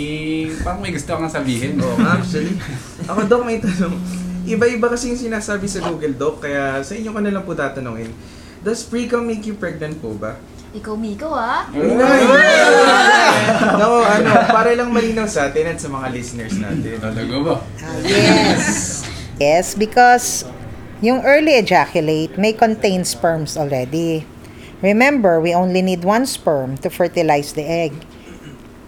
parang 0.65 0.81
may 0.81 0.89
gusto 0.89 1.13
kang 1.13 1.29
sabihin. 1.29 1.77
Oo, 1.77 1.97
actually. 2.01 2.57
Ako, 3.05 3.29
Doc, 3.29 3.45
may 3.45 3.61
tanong. 3.61 3.95
Iba-iba 4.45 4.89
kasi 4.89 5.13
yung 5.13 5.21
sinasabi 5.21 5.65
sa 5.69 5.81
Google 5.85 6.13
Doc, 6.17 6.41
kaya 6.41 6.81
sa 6.81 6.93
inyo 6.97 7.09
ko 7.13 7.19
na 7.21 7.33
lang 7.33 7.45
po 7.45 7.53
tatanungin. 7.53 8.09
Does 8.65 8.85
pre-com 8.85 9.25
make 9.25 9.45
you 9.45 9.53
pregnant 9.57 10.01
po 10.01 10.17
ba? 10.17 10.37
Ikaw, 10.75 10.93
Miko, 10.99 11.31
ah. 11.31 11.69
Nako, 13.79 13.97
ano, 14.03 14.29
para 14.51 14.75
lang 14.75 14.91
malinaw 14.91 15.23
sa 15.29 15.47
atin 15.47 15.71
at 15.71 15.79
sa 15.79 15.87
mga 15.87 16.07
listeners 16.11 16.59
natin. 16.59 16.99
Talaga 16.99 17.35
ba? 17.39 17.55
Ah, 17.79 17.97
yes. 18.03 18.65
yes, 19.39 19.71
because 19.77 20.43
yung 20.99 21.23
early 21.23 21.55
ejaculate 21.55 22.35
may 22.35 22.51
contain 22.51 23.07
sperms 23.07 23.55
already. 23.55 24.27
Remember, 24.83 25.39
we 25.39 25.55
only 25.55 25.81
need 25.81 26.03
one 26.03 26.25
sperm 26.27 26.75
to 26.83 26.89
fertilize 26.89 27.53
the 27.53 27.63
egg. 27.63 27.95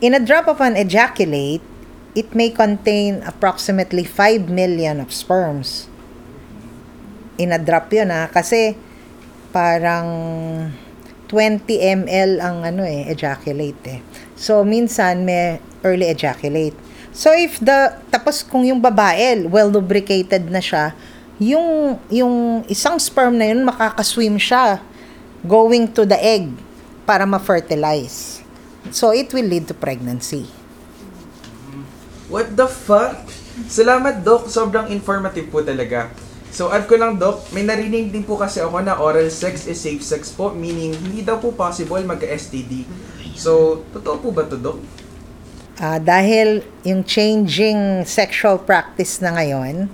In 0.04 0.14
a 0.14 0.20
drop 0.20 0.48
of 0.48 0.60
an 0.60 0.76
ejaculate, 0.76 1.64
it 2.14 2.36
may 2.36 2.50
contain 2.50 3.24
approximately 3.24 4.04
5 4.04 4.50
million 4.50 5.00
of 5.00 5.14
sperms. 5.14 5.88
In 7.38 7.54
a 7.54 7.62
drop 7.62 7.94
yun 7.94 8.12
ah, 8.12 8.28
kasi 8.28 8.76
parang 9.56 10.10
20 11.30 11.66
ml 12.04 12.32
ang 12.42 12.58
ano 12.68 12.84
eh, 12.84 13.08
ejaculate 13.08 13.82
eh. 13.88 14.00
So, 14.36 14.68
minsan 14.68 15.24
may 15.24 15.62
early 15.88 16.12
ejaculate. 16.12 16.76
So, 17.16 17.32
if 17.32 17.58
the, 17.64 17.96
tapos 18.12 18.44
kung 18.44 18.68
yung 18.68 18.84
babae, 18.84 19.48
well 19.48 19.72
lubricated 19.72 20.52
na 20.52 20.60
siya, 20.60 20.92
yung, 21.40 21.98
yung 22.12 22.66
isang 22.68 23.00
sperm 23.00 23.40
na 23.40 23.50
yun, 23.50 23.64
makakaswim 23.64 24.36
siya 24.36 24.82
going 25.46 25.92
to 25.94 26.08
the 26.08 26.18
egg 26.18 26.50
para 27.06 27.28
ma-fertilize. 27.28 28.42
So, 28.90 29.12
it 29.12 29.30
will 29.36 29.46
lead 29.46 29.68
to 29.68 29.76
pregnancy. 29.76 30.48
What 32.32 32.56
the 32.56 32.68
fuck? 32.68 33.24
Salamat, 33.68 34.24
Doc. 34.24 34.48
Sobrang 34.52 34.88
informative 34.92 35.52
po 35.52 35.64
talaga. 35.64 36.12
So, 36.52 36.72
add 36.72 36.88
ko 36.88 36.96
lang, 36.96 37.20
Doc, 37.20 37.52
may 37.52 37.62
narinig 37.62 38.10
din 38.10 38.24
po 38.24 38.40
kasi 38.40 38.64
ako 38.64 38.80
na 38.80 38.96
oral 38.98 39.28
sex 39.28 39.68
is 39.68 39.78
safe 39.78 40.02
sex 40.02 40.32
po, 40.32 40.56
meaning 40.56 40.96
hindi 40.96 41.22
daw 41.22 41.38
po 41.38 41.52
possible 41.52 42.00
magka-STD. 42.02 42.88
So, 43.36 43.84
totoo 43.92 44.18
po 44.24 44.30
ba 44.32 44.48
to, 44.48 44.56
Doc? 44.56 44.80
Ah, 45.78 46.02
dahil 46.02 46.66
yung 46.82 47.06
changing 47.06 48.02
sexual 48.08 48.58
practice 48.58 49.22
na 49.22 49.38
ngayon, 49.38 49.92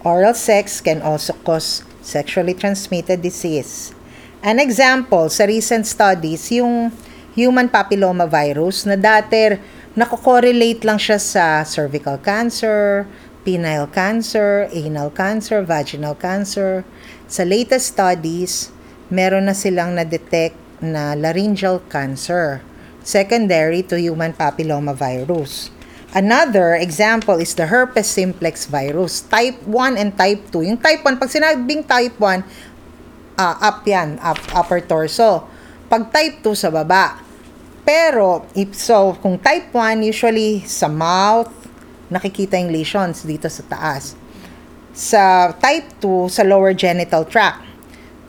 oral 0.00 0.32
sex 0.32 0.80
can 0.80 1.04
also 1.04 1.36
cause 1.44 1.84
sexually 2.00 2.56
transmitted 2.56 3.20
disease. 3.20 3.92
An 4.38 4.62
example, 4.62 5.26
sa 5.26 5.50
recent 5.50 5.82
studies, 5.82 6.46
yung 6.54 6.94
human 7.34 7.66
papilloma 7.66 8.30
virus 8.30 8.86
na 8.86 8.94
dati 8.94 9.58
nako-correlate 9.98 10.86
lang 10.86 10.94
siya 10.94 11.18
sa 11.18 11.66
cervical 11.66 12.22
cancer, 12.22 13.02
penile 13.42 13.90
cancer, 13.90 14.70
anal 14.70 15.10
cancer, 15.10 15.66
vaginal 15.66 16.14
cancer. 16.14 16.86
Sa 17.26 17.42
latest 17.42 17.98
studies, 17.98 18.70
meron 19.10 19.50
na 19.50 19.58
silang 19.58 19.98
na-detect 19.98 20.54
na 20.78 21.18
laryngeal 21.18 21.82
cancer 21.90 22.62
secondary 23.02 23.82
to 23.82 23.98
human 23.98 24.30
papilloma 24.30 24.94
virus. 24.94 25.74
Another 26.14 26.78
example 26.78 27.36
is 27.36 27.52
the 27.58 27.68
herpes 27.68 28.08
simplex 28.08 28.64
virus, 28.64 29.20
type 29.28 29.60
1 29.66 29.98
and 29.98 30.16
type 30.16 30.40
2. 30.54 30.64
Yung 30.64 30.80
type 30.80 31.04
1, 31.04 31.20
pag 31.20 31.28
sinabing 31.28 31.84
type 31.84 32.16
1, 32.16 32.77
ah, 33.38 33.54
up 33.62 33.86
yan, 33.86 34.18
up, 34.18 34.42
upper 34.50 34.82
torso. 34.82 35.46
Pag 35.86 36.10
type 36.10 36.42
2, 36.42 36.52
sa 36.58 36.68
baba. 36.74 37.22
Pero, 37.86 38.44
if 38.52 38.76
so, 38.76 39.16
kung 39.22 39.38
type 39.40 39.72
1, 39.72 40.04
usually 40.04 40.60
sa 40.66 40.90
mouth, 40.90 41.48
nakikita 42.12 42.58
yung 42.60 42.74
lesions 42.74 43.24
dito 43.24 43.48
sa 43.48 43.62
taas. 43.64 44.18
Sa 44.92 45.54
type 45.56 45.96
2, 46.02 46.28
sa 46.28 46.42
lower 46.44 46.74
genital 46.74 47.24
tract. 47.24 47.64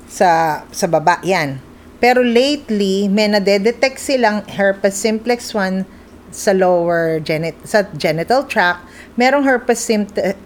Sa, 0.08 0.64
sa 0.70 0.86
baba, 0.88 1.20
yan. 1.26 1.60
Pero 2.00 2.24
lately, 2.24 3.12
may 3.12 3.28
nadedetect 3.28 4.00
silang 4.00 4.48
herpes 4.48 4.96
simplex 4.96 5.52
1 5.52 5.84
sa 6.32 6.54
lower 6.54 7.20
genit 7.20 7.58
sa 7.66 7.84
genital 7.98 8.46
tract. 8.46 8.86
Merong 9.20 9.44
herpes 9.44 9.82
simplex 9.82 10.38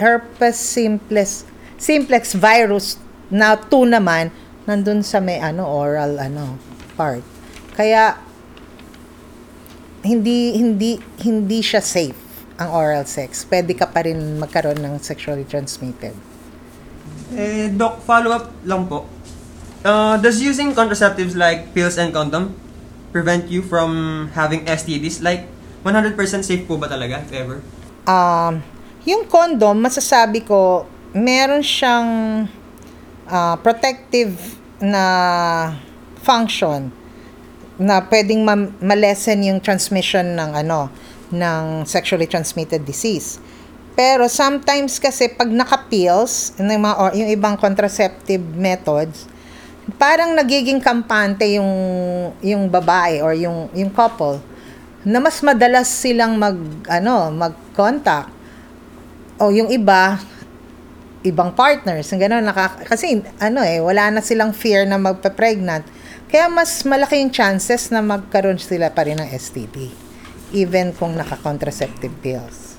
herpes 0.00 0.56
simplex 0.58 1.44
simplex 1.76 2.32
virus 2.34 2.96
na 3.30 3.54
2 3.54 3.96
naman 3.96 4.34
nandun 4.66 5.00
sa 5.06 5.22
may 5.22 5.38
ano 5.38 5.64
oral 5.64 6.18
ano 6.18 6.58
part. 6.98 7.24
Kaya 7.78 8.18
hindi 10.04 10.56
hindi 10.58 11.00
hindi 11.22 11.58
siya 11.64 11.80
safe 11.80 12.18
ang 12.60 12.68
oral 12.76 13.08
sex. 13.08 13.48
Pwede 13.48 13.72
ka 13.72 13.88
pa 13.88 14.04
rin 14.04 14.36
magkaroon 14.36 14.84
ng 14.84 15.00
sexually 15.00 15.48
transmitted. 15.48 16.12
Eh, 17.32 17.72
Doc, 17.72 18.04
follow-up 18.04 18.52
lang 18.68 18.84
po. 18.84 19.08
Uh, 19.80 20.20
does 20.20 20.44
using 20.44 20.76
contraceptives 20.76 21.32
like 21.32 21.72
pills 21.72 21.96
and 21.96 22.12
condom 22.12 22.52
prevent 23.16 23.48
you 23.48 23.64
from 23.64 24.28
having 24.36 24.60
STDs? 24.68 25.24
Like, 25.24 25.48
100% 25.86 26.20
safe 26.44 26.68
po 26.68 26.76
ba 26.76 26.84
talaga, 26.84 27.24
if 27.24 27.32
ever? 27.32 27.64
Um, 28.04 28.60
yung 29.08 29.24
condom, 29.24 29.80
masasabi 29.80 30.44
ko, 30.44 30.84
meron 31.16 31.64
siyang 31.64 32.44
ah, 33.30 33.56
protective 33.62 34.34
na 34.82 35.04
function 36.20 36.90
na 37.80 38.04
pwedeng 38.12 38.44
ma- 38.44 38.72
malesen 38.84 39.40
yung 39.46 39.58
transmission 39.62 40.36
ng 40.36 40.52
ano 40.52 40.92
ng 41.32 41.86
sexually 41.86 42.26
transmitted 42.26 42.84
disease. 42.84 43.38
Pero 43.94 44.26
sometimes 44.26 44.98
kasi 44.98 45.30
pag 45.30 45.48
naka-pills, 45.48 46.56
yung, 46.58 46.82
mga, 46.82 46.96
or 46.98 47.10
yung 47.14 47.30
ibang 47.30 47.54
contraceptive 47.56 48.42
methods, 48.56 49.30
parang 49.96 50.36
nagiging 50.36 50.78
kampante 50.78 51.46
yung 51.56 51.72
yung 52.44 52.70
babae 52.70 53.18
or 53.24 53.34
yung 53.34 53.66
yung 53.74 53.90
couple 53.90 54.38
na 55.02 55.18
mas 55.18 55.40
madalas 55.40 55.88
silang 55.88 56.36
mag 56.36 56.54
ano 56.86 57.32
mag-contact 57.32 58.30
o 59.40 59.48
yung 59.50 59.72
iba 59.72 60.20
ibang 61.26 61.52
partners 61.52 62.08
gano'n 62.12 62.44
naka, 62.44 62.80
kasi 62.88 63.20
ano 63.38 63.60
eh 63.60 63.78
wala 63.82 64.08
na 64.08 64.20
silang 64.24 64.56
fear 64.56 64.88
na 64.88 64.96
magpa-pregnant 64.96 65.84
kaya 66.30 66.46
mas 66.46 66.86
malaki 66.86 67.20
yung 67.20 67.34
chances 67.34 67.90
na 67.92 68.00
magkaroon 68.00 68.56
sila 68.56 68.88
pa 68.92 69.04
rin 69.04 69.20
ng 69.20 69.28
STD 69.28 69.92
even 70.56 70.96
kung 70.96 71.14
naka-contraceptive 71.14 72.14
pills 72.24 72.70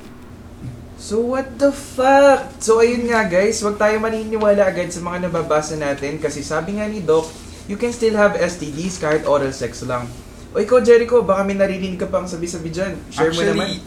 So 1.01 1.17
what 1.17 1.57
the 1.57 1.73
fuck? 1.73 2.61
So 2.61 2.77
ayun 2.77 3.09
nga 3.09 3.25
guys, 3.25 3.57
wag 3.65 3.81
tayo 3.81 3.97
maniniwala 3.97 4.69
agad 4.69 4.93
sa 4.93 5.01
mga 5.01 5.27
nababasa 5.27 5.73
natin 5.73 6.21
kasi 6.21 6.45
sabi 6.45 6.77
nga 6.77 6.85
ni 6.85 7.01
Doc, 7.01 7.25
you 7.65 7.73
can 7.73 7.89
still 7.89 8.13
have 8.13 8.37
STDs 8.37 9.01
kahit 9.01 9.25
oral 9.25 9.49
sex 9.49 9.81
lang. 9.81 10.05
O 10.53 10.61
ikaw 10.61 10.77
Jericho, 10.79 11.25
baka 11.25 11.41
may 11.41 11.57
narinig 11.57 11.97
ka 11.97 12.05
pang 12.05 12.29
sabi-sabi 12.29 12.69
dyan. 12.69 12.93
Share 13.09 13.33
mo 13.33 13.41
naman. 13.41 13.81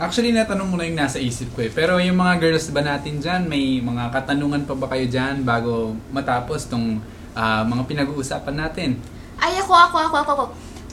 Actually, 0.00 0.32
natanong 0.32 0.68
mo 0.72 0.76
na 0.80 0.88
yung 0.88 0.98
nasa 0.98 1.20
isip 1.20 1.52
ko 1.52 1.64
eh. 1.64 1.70
Pero 1.70 2.00
yung 2.00 2.16
mga 2.16 2.40
girls 2.40 2.68
ba 2.72 2.80
natin 2.80 3.20
dyan, 3.20 3.44
may 3.44 3.78
mga 3.80 4.08
katanungan 4.08 4.64
pa 4.64 4.74
ba 4.74 4.86
kayo 4.88 5.06
dyan 5.06 5.44
bago 5.44 5.92
matapos 6.10 6.68
tong 6.68 7.00
ah, 7.36 7.62
mga 7.64 7.84
pinag-uusapan 7.84 8.56
natin? 8.56 8.96
Ay, 9.36 9.58
ako, 9.60 9.72
ako, 9.74 9.96
ako, 9.98 10.16
ako, 10.22 10.30
ako. 10.32 10.44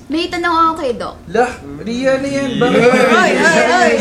May 0.10 0.26
tanong 0.26 0.50
ako 0.50 0.74
kay 0.82 0.92
Doc. 0.98 1.16
Lah, 1.30 1.52
Ria 1.86 2.18
na 2.18 2.30
yan. 2.34 2.58
Bakit? 2.58 2.82
ay, 3.14 3.32
ay, 3.38 3.62
ay. 3.70 3.94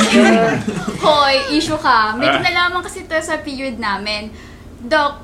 Hoy, 1.05 1.37
issue 1.53 1.77
ka. 1.77 2.17
May 2.17 2.33
kinalaman 2.33 2.81
kasi 2.81 3.05
ito 3.05 3.13
sa 3.21 3.37
period 3.45 3.77
namin. 3.77 4.33
Doc, 4.81 5.21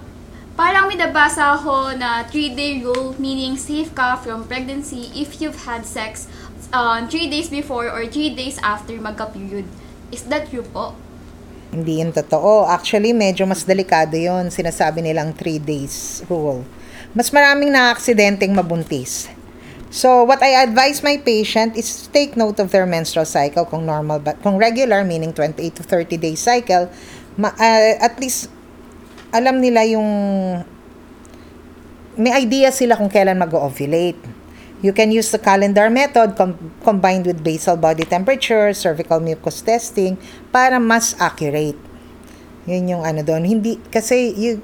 parang 0.52 0.84
may 0.84 1.00
nabasa 1.00 1.56
ako 1.56 1.96
na 1.96 2.28
3-day 2.28 2.84
rule, 2.84 3.16
meaning 3.16 3.56
safe 3.56 3.96
ka 3.96 4.20
from 4.20 4.44
pregnancy 4.44 5.08
if 5.16 5.40
you've 5.40 5.56
had 5.64 5.88
sex 5.88 6.28
3 6.74 7.06
days 7.30 7.48
before 7.48 7.86
or 7.86 8.02
3 8.10 8.34
days 8.34 8.58
after 8.58 8.98
magka-period. 8.98 9.66
Is 10.10 10.26
that 10.26 10.50
true 10.50 10.66
po? 10.66 10.98
Hindi 11.70 12.02
yun 12.02 12.10
totoo. 12.10 12.66
Actually, 12.66 13.14
medyo 13.14 13.46
mas 13.46 13.66
delikado 13.66 14.14
yon 14.14 14.50
Sinasabi 14.50 15.02
nilang 15.02 15.34
3 15.34 15.58
days 15.62 16.22
rule. 16.26 16.66
Mas 17.14 17.30
maraming 17.30 17.70
na-aksidenteng 17.70 18.54
mabuntis. 18.54 19.30
So, 19.94 20.26
what 20.26 20.42
I 20.42 20.58
advise 20.66 21.06
my 21.06 21.22
patient 21.22 21.78
is 21.78 21.86
to 22.02 22.10
take 22.10 22.34
note 22.34 22.58
of 22.58 22.74
their 22.74 22.82
menstrual 22.82 23.30
cycle 23.30 23.62
kung 23.62 23.86
normal 23.86 24.18
ba, 24.18 24.34
kung 24.42 24.58
regular 24.58 25.06
meaning 25.06 25.30
28 25.30 25.78
to 25.78 25.82
30 25.86 26.18
day 26.18 26.34
cycle, 26.34 26.90
ma, 27.38 27.54
uh, 27.54 28.02
at 28.02 28.18
least 28.18 28.50
alam 29.30 29.62
nila 29.62 29.86
yung 29.86 30.10
may 32.18 32.34
idea 32.34 32.74
sila 32.74 32.98
kung 32.98 33.10
kailan 33.10 33.38
mag-ovulate. 33.38 34.18
You 34.84 34.92
can 34.92 35.08
use 35.08 35.32
the 35.32 35.40
calendar 35.40 35.88
method 35.88 36.36
com- 36.36 36.60
combined 36.84 37.24
with 37.24 37.40
basal 37.40 37.80
body 37.80 38.04
temperature, 38.04 38.68
cervical 38.76 39.16
mucus 39.16 39.64
testing 39.64 40.20
para 40.52 40.76
mas 40.76 41.16
accurate. 41.16 41.80
Yun 42.68 42.92
yung 42.92 43.02
ano 43.08 43.24
doon. 43.24 43.48
Hindi, 43.48 43.80
kasi 43.88 44.36
you, 44.36 44.60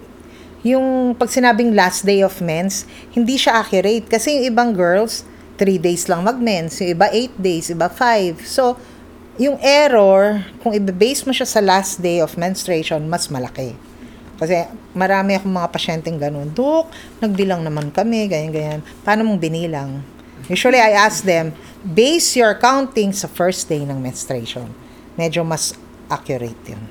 yung 0.60 1.16
pag 1.16 1.32
sinabing 1.32 1.72
last 1.72 2.04
day 2.04 2.20
of 2.20 2.36
mens, 2.44 2.84
hindi 3.16 3.40
siya 3.40 3.64
accurate. 3.64 4.12
Kasi 4.12 4.36
yung 4.36 4.44
ibang 4.52 4.70
girls, 4.76 5.24
3 5.56 5.80
days 5.80 6.04
lang 6.04 6.20
mag-mens. 6.20 6.76
Yung 6.84 7.00
iba 7.00 7.08
8 7.08 7.40
days, 7.40 7.72
iba 7.72 7.88
5. 7.88 8.44
So, 8.44 8.76
yung 9.40 9.56
error, 9.64 10.44
kung 10.60 10.76
i-base 10.76 11.24
mo 11.24 11.32
siya 11.32 11.48
sa 11.48 11.64
last 11.64 12.04
day 12.04 12.20
of 12.20 12.36
menstruation, 12.36 13.08
mas 13.08 13.32
malaki. 13.32 13.72
Kasi 14.40 14.64
marami 14.96 15.36
akong 15.36 15.52
mga 15.52 15.68
pasyenteng 15.68 16.16
ganun. 16.16 16.48
Dok, 16.48 16.88
nagbilang 17.20 17.60
naman 17.60 17.92
kami, 17.92 18.24
ganyan-ganyan. 18.24 18.80
Paano 19.04 19.28
mong 19.28 19.36
binilang? 19.36 20.00
Usually, 20.48 20.80
I 20.80 20.96
ask 20.96 21.20
them, 21.20 21.52
base 21.84 22.32
your 22.40 22.56
counting 22.56 23.12
sa 23.12 23.28
first 23.28 23.68
day 23.68 23.84
ng 23.84 24.00
menstruation. 24.00 24.72
Medyo 25.20 25.44
mas 25.44 25.76
accurate 26.08 26.56
yun. 26.64 26.88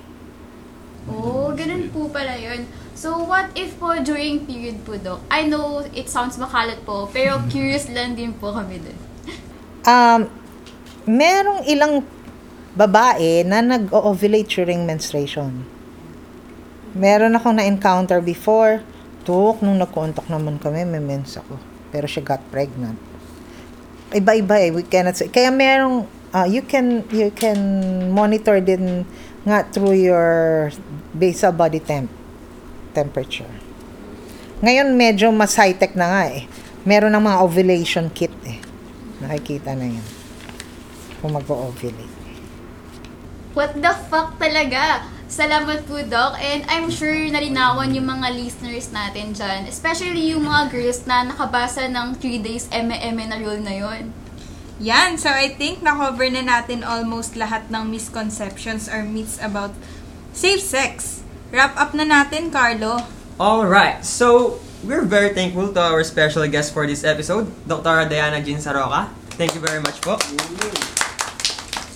Oh, 1.10 1.50
ganun 1.58 1.90
po 1.90 2.06
pala 2.14 2.38
yun. 2.38 2.70
So, 2.94 3.18
what 3.26 3.50
if 3.58 3.74
po 3.82 3.98
during 3.98 4.46
period 4.46 4.86
po, 4.86 5.02
Dok? 5.02 5.26
I 5.34 5.50
know 5.50 5.82
it 5.90 6.06
sounds 6.06 6.38
makalat 6.38 6.86
po, 6.86 7.10
pero 7.10 7.42
curious 7.54 7.90
lang 7.90 8.14
din 8.14 8.38
po 8.38 8.54
kami 8.54 8.78
dun. 8.78 8.98
Um, 9.90 10.30
merong 11.10 11.66
ilang 11.66 12.06
babae 12.78 13.42
na 13.42 13.66
nag-ovulate 13.66 14.46
during 14.46 14.86
menstruation. 14.86 15.79
Meron 16.96 17.38
akong 17.38 17.58
na-encounter 17.58 18.22
before. 18.22 18.82
Tuk, 19.28 19.62
nung 19.62 19.78
nag-contact 19.78 20.32
naman 20.32 20.58
kami, 20.58 20.88
may 20.88 21.02
mens 21.02 21.38
ako. 21.38 21.60
Pero 21.94 22.06
she 22.10 22.22
got 22.22 22.42
pregnant. 22.50 22.98
Iba-iba 24.10 24.58
eh, 24.58 24.74
we 24.74 24.82
cannot 24.82 25.14
say. 25.14 25.30
Kaya 25.30 25.54
merong, 25.54 26.10
uh, 26.34 26.48
you 26.50 26.66
can, 26.66 27.06
you 27.14 27.30
can 27.30 27.60
monitor 28.10 28.58
din 28.58 29.06
nga 29.46 29.66
through 29.70 29.94
your 29.94 30.70
basal 31.14 31.54
body 31.54 31.82
temp 31.82 32.10
temperature. 32.92 33.50
Ngayon, 34.60 34.98
medyo 34.98 35.32
mas 35.32 35.56
high-tech 35.56 35.96
na 35.96 36.08
nga 36.10 36.24
eh. 36.34 36.44
Meron 36.84 37.16
ng 37.16 37.24
mga 37.24 37.38
ovulation 37.40 38.06
kit 38.12 38.34
eh. 38.44 38.60
Nakikita 39.24 39.72
na 39.78 39.88
yun. 39.88 40.08
Kung 41.22 41.38
mag-ovulate. 41.38 42.18
What 43.56 43.78
the 43.78 43.94
fuck 44.08 44.36
talaga? 44.36 45.06
Salamat 45.30 45.86
po, 45.86 46.02
Doc. 46.02 46.42
And 46.42 46.66
I'm 46.66 46.90
sure 46.90 47.14
nalinawan 47.14 47.94
yung 47.94 48.10
mga 48.10 48.34
listeners 48.34 48.90
natin 48.90 49.38
dyan. 49.38 49.70
Especially 49.70 50.34
yung 50.34 50.50
mga 50.50 50.74
girls 50.74 51.06
na 51.06 51.22
nakabasa 51.22 51.86
ng 51.86 52.18
3 52.18 52.42
days 52.42 52.66
eme-eme 52.74 53.30
na 53.30 53.38
rule 53.38 53.62
na 53.62 53.78
yon. 53.78 54.10
Yan, 54.82 55.22
so 55.22 55.30
I 55.30 55.54
think 55.54 55.86
na-cover 55.86 56.34
na 56.34 56.42
natin 56.42 56.82
almost 56.82 57.38
lahat 57.38 57.70
ng 57.70 57.94
misconceptions 57.94 58.90
or 58.90 59.06
myths 59.06 59.38
about 59.38 59.76
safe 60.34 60.66
sex. 60.66 61.22
Wrap 61.54 61.78
up 61.78 61.94
na 61.94 62.10
natin, 62.10 62.50
Carlo. 62.50 63.06
Alright, 63.38 64.02
so 64.02 64.58
we're 64.82 65.06
very 65.06 65.36
thankful 65.38 65.70
to 65.76 65.82
our 65.84 66.02
special 66.02 66.48
guest 66.50 66.74
for 66.74 66.90
this 66.90 67.06
episode, 67.06 67.52
Dr. 67.70 68.10
Diana 68.10 68.42
Jean 68.42 68.58
Saroca. 68.58 69.14
Thank 69.38 69.54
you 69.54 69.62
very 69.62 69.80
much 69.80 70.02
po. 70.02 70.18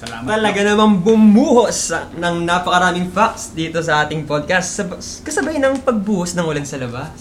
Salamat. 0.04 0.28
Talaga 0.28 0.60
namang 0.68 1.00
bumuhos 1.00 1.96
sa- 1.96 2.12
ng 2.12 2.44
napakaraming 2.44 3.08
facts 3.08 3.56
dito 3.56 3.80
sa 3.80 4.04
ating 4.04 4.28
podcast. 4.28 4.76
Sab- 4.76 5.00
kasabay 5.00 5.64
ng 5.64 5.80
pagbuhos 5.80 6.36
ng 6.36 6.44
ulan 6.44 6.68
sa 6.68 6.76
labas. 6.76 7.16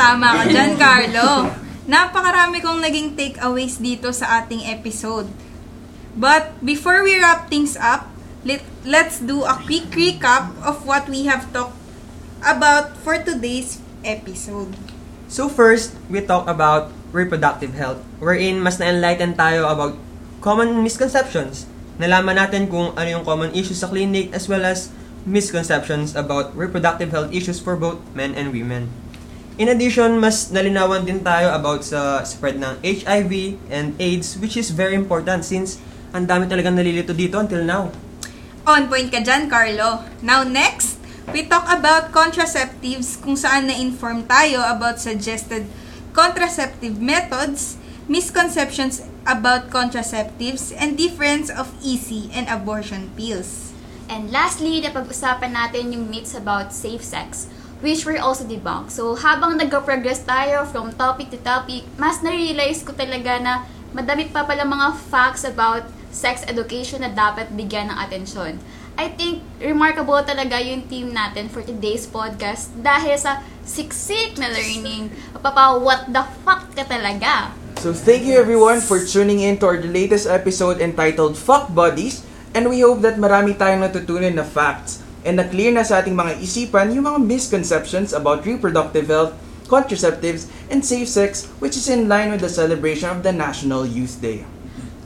Tama 0.00 0.40
ka 0.40 0.42
dyan, 0.48 0.72
Carlo. 0.80 1.52
Napakarami 1.84 2.64
kong 2.64 2.80
naging 2.80 3.12
takeaways 3.12 3.76
dito 3.76 4.08
sa 4.08 4.40
ating 4.40 4.64
episode. 4.72 5.28
But 6.16 6.56
before 6.64 7.04
we 7.04 7.20
wrap 7.20 7.52
things 7.52 7.76
up, 7.76 8.08
let, 8.40 8.64
let's 8.88 9.20
do 9.20 9.44
a 9.44 9.60
quick 9.60 9.92
recap 9.92 10.56
of 10.64 10.88
what 10.88 11.04
we 11.12 11.28
have 11.28 11.52
talked 11.52 11.76
about 12.40 12.96
for 13.04 13.20
today's 13.20 13.84
episode. 14.00 14.72
So 15.28 15.52
first, 15.52 15.92
we 16.08 16.24
talk 16.24 16.48
about 16.48 16.88
reproductive 17.12 17.76
health, 17.76 18.00
wherein 18.16 18.64
mas 18.64 18.80
na-enlighten 18.80 19.36
tayo 19.36 19.68
about 19.68 20.00
common 20.40 20.80
misconceptions. 20.80 21.68
Nalaman 21.96 22.34
natin 22.34 22.66
kung 22.66 22.90
ano 22.98 23.08
yung 23.08 23.24
common 23.24 23.54
issues 23.54 23.78
sa 23.78 23.90
clinic 23.90 24.34
as 24.34 24.50
well 24.50 24.66
as 24.66 24.90
misconceptions 25.24 26.12
about 26.18 26.52
reproductive 26.52 27.14
health 27.14 27.30
issues 27.30 27.62
for 27.62 27.78
both 27.78 28.02
men 28.12 28.34
and 28.34 28.50
women. 28.50 28.90
In 29.54 29.70
addition, 29.70 30.18
mas 30.18 30.50
nalinawan 30.50 31.06
din 31.06 31.22
tayo 31.22 31.54
about 31.54 31.86
sa 31.86 32.26
spread 32.26 32.58
ng 32.58 32.82
HIV 32.82 33.54
and 33.70 33.94
AIDS 34.02 34.34
which 34.42 34.58
is 34.58 34.74
very 34.74 34.98
important 34.98 35.46
since 35.46 35.78
ang 36.10 36.26
dami 36.26 36.50
talagang 36.50 36.74
nalilito 36.74 37.14
dito 37.14 37.38
until 37.38 37.62
now. 37.62 37.94
On 38.66 38.90
point 38.90 39.12
ka 39.14 39.22
dyan, 39.22 39.46
Carlo. 39.46 40.02
Now 40.24 40.42
next, 40.42 40.98
we 41.30 41.46
talk 41.46 41.70
about 41.70 42.10
contraceptives 42.10 43.22
kung 43.22 43.38
saan 43.38 43.70
na-inform 43.70 44.26
tayo 44.26 44.58
about 44.66 44.98
suggested 44.98 45.70
contraceptive 46.10 46.98
methods, 46.98 47.78
misconceptions 48.08 49.00
about 49.24 49.72
contraceptives, 49.72 50.72
and 50.76 50.96
difference 50.96 51.48
of 51.48 51.72
EC 51.80 52.28
and 52.36 52.48
abortion 52.48 53.08
pills. 53.16 53.72
And 54.04 54.28
lastly, 54.28 54.84
napag-usapan 54.84 55.56
natin 55.56 55.96
yung 55.96 56.12
myths 56.12 56.36
about 56.36 56.76
safe 56.76 57.00
sex, 57.00 57.48
which 57.80 58.04
were 58.04 58.20
also 58.20 58.44
debunked. 58.44 58.92
So, 58.92 59.16
habang 59.16 59.56
nag-progress 59.56 60.28
tayo 60.28 60.68
from 60.68 60.92
topic 60.92 61.32
to 61.32 61.40
topic, 61.40 61.88
mas 61.96 62.20
na-realize 62.20 62.84
ko 62.84 62.92
talaga 62.92 63.40
na 63.40 63.64
madami 63.96 64.28
pa 64.28 64.44
pala 64.44 64.68
mga 64.68 64.92
facts 65.08 65.48
about 65.48 65.88
sex 66.12 66.44
education 66.44 67.00
na 67.00 67.10
dapat 67.10 67.48
bigyan 67.56 67.88
ng 67.88 67.96
atensyon. 67.96 68.60
I 68.94 69.10
think 69.10 69.42
remarkable 69.58 70.22
talaga 70.22 70.62
yung 70.62 70.86
team 70.86 71.10
natin 71.10 71.50
for 71.50 71.66
today's 71.66 72.06
podcast 72.06 72.70
dahil 72.78 73.18
sa 73.18 73.42
siksik 73.66 74.38
na 74.38 74.52
learning. 74.52 75.10
Papa, 75.34 75.80
what 75.80 76.06
the 76.12 76.22
fuck 76.46 76.70
ka 76.78 76.86
talaga? 76.86 77.63
So 77.84 77.92
thank 77.92 78.24
you 78.24 78.40
everyone 78.40 78.80
for 78.80 78.96
tuning 78.96 79.44
in 79.44 79.60
to 79.60 79.68
our 79.68 79.76
latest 79.76 80.24
episode 80.24 80.80
entitled 80.80 81.36
Fuck 81.36 81.68
Buddies 81.76 82.24
and 82.56 82.72
we 82.72 82.80
hope 82.80 83.04
that 83.04 83.20
marami 83.20 83.52
tayong 83.60 83.84
natutunan 83.84 84.40
na 84.40 84.46
facts 84.48 85.04
and 85.20 85.36
na 85.36 85.44
clear 85.44 85.68
na 85.68 85.84
sa 85.84 86.00
ating 86.00 86.16
mga 86.16 86.40
isipan 86.40 86.96
yung 86.96 87.04
mga 87.04 87.20
misconceptions 87.20 88.16
about 88.16 88.48
reproductive 88.48 89.12
health, 89.12 89.36
contraceptives, 89.68 90.48
and 90.72 90.80
safe 90.80 91.12
sex 91.12 91.44
which 91.60 91.76
is 91.76 91.84
in 91.92 92.08
line 92.08 92.32
with 92.32 92.40
the 92.40 92.48
celebration 92.48 93.12
of 93.12 93.20
the 93.20 93.36
National 93.36 93.84
Youth 93.84 94.16
Day. 94.16 94.48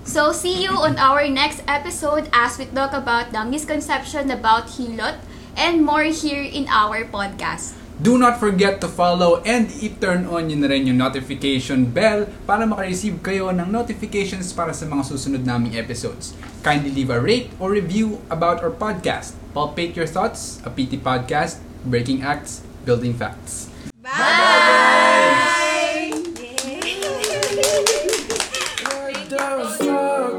So, 0.07 0.31
see 0.31 0.63
you 0.63 0.71
on 0.79 1.03
our 1.03 1.27
next 1.27 1.67
episode 1.67 2.31
as 2.31 2.63
we 2.63 2.71
talk 2.71 2.95
about 2.95 3.35
the 3.35 3.43
misconception 3.43 4.31
about 4.31 4.79
hilot 4.79 5.19
and 5.59 5.83
more 5.83 6.07
here 6.07 6.47
in 6.47 6.71
our 6.71 7.03
podcast. 7.11 7.78
Do 7.99 8.15
not 8.15 8.39
forget 8.39 8.79
to 8.79 8.87
follow 8.87 9.43
and 9.43 9.75
i-turn 9.83 10.31
on 10.31 10.47
yun 10.47 10.63
na 10.63 10.71
rin 10.71 10.87
yung 10.87 11.03
notification 11.03 11.91
bell 11.91 12.31
para 12.47 12.63
makareceive 12.63 13.19
kayo 13.27 13.51
ng 13.51 13.67
notifications 13.75 14.55
para 14.55 14.71
sa 14.71 14.87
mga 14.87 15.03
susunod 15.11 15.43
naming 15.43 15.75
episodes. 15.75 16.31
Kindly 16.63 16.95
leave 16.95 17.11
a 17.11 17.19
rate 17.19 17.51
or 17.59 17.75
review 17.75 18.23
about 18.31 18.63
our 18.63 18.71
podcast. 18.71 19.35
Palpate 19.51 19.99
your 19.99 20.07
thoughts, 20.07 20.63
a 20.63 20.71
PT 20.71 21.03
podcast, 21.03 21.59
breaking 21.83 22.23
acts, 22.23 22.63
building 22.87 23.19
facts. 23.19 23.67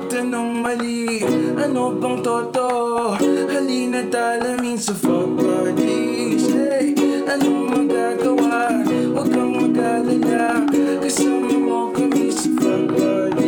Tanong 0.09 0.63
mali 0.63 1.21
Ano 1.59 1.91
bang 1.99 2.23
toto? 2.23 2.67
Halina 3.51 4.07
talamin 4.07 4.79
sa 4.79 4.95
fuck 4.95 5.35
buddies 5.35 6.47
Hey, 6.49 7.08
Anong 7.29 7.69
magagawa? 7.69 8.73
Huwag 8.89 9.29
kang 9.29 9.53
mag-alala 9.53 10.65
Kasama 10.97 11.53
mo 11.61 11.93
kami 11.93 12.33
sa 12.33 12.49
frontline 12.57 13.38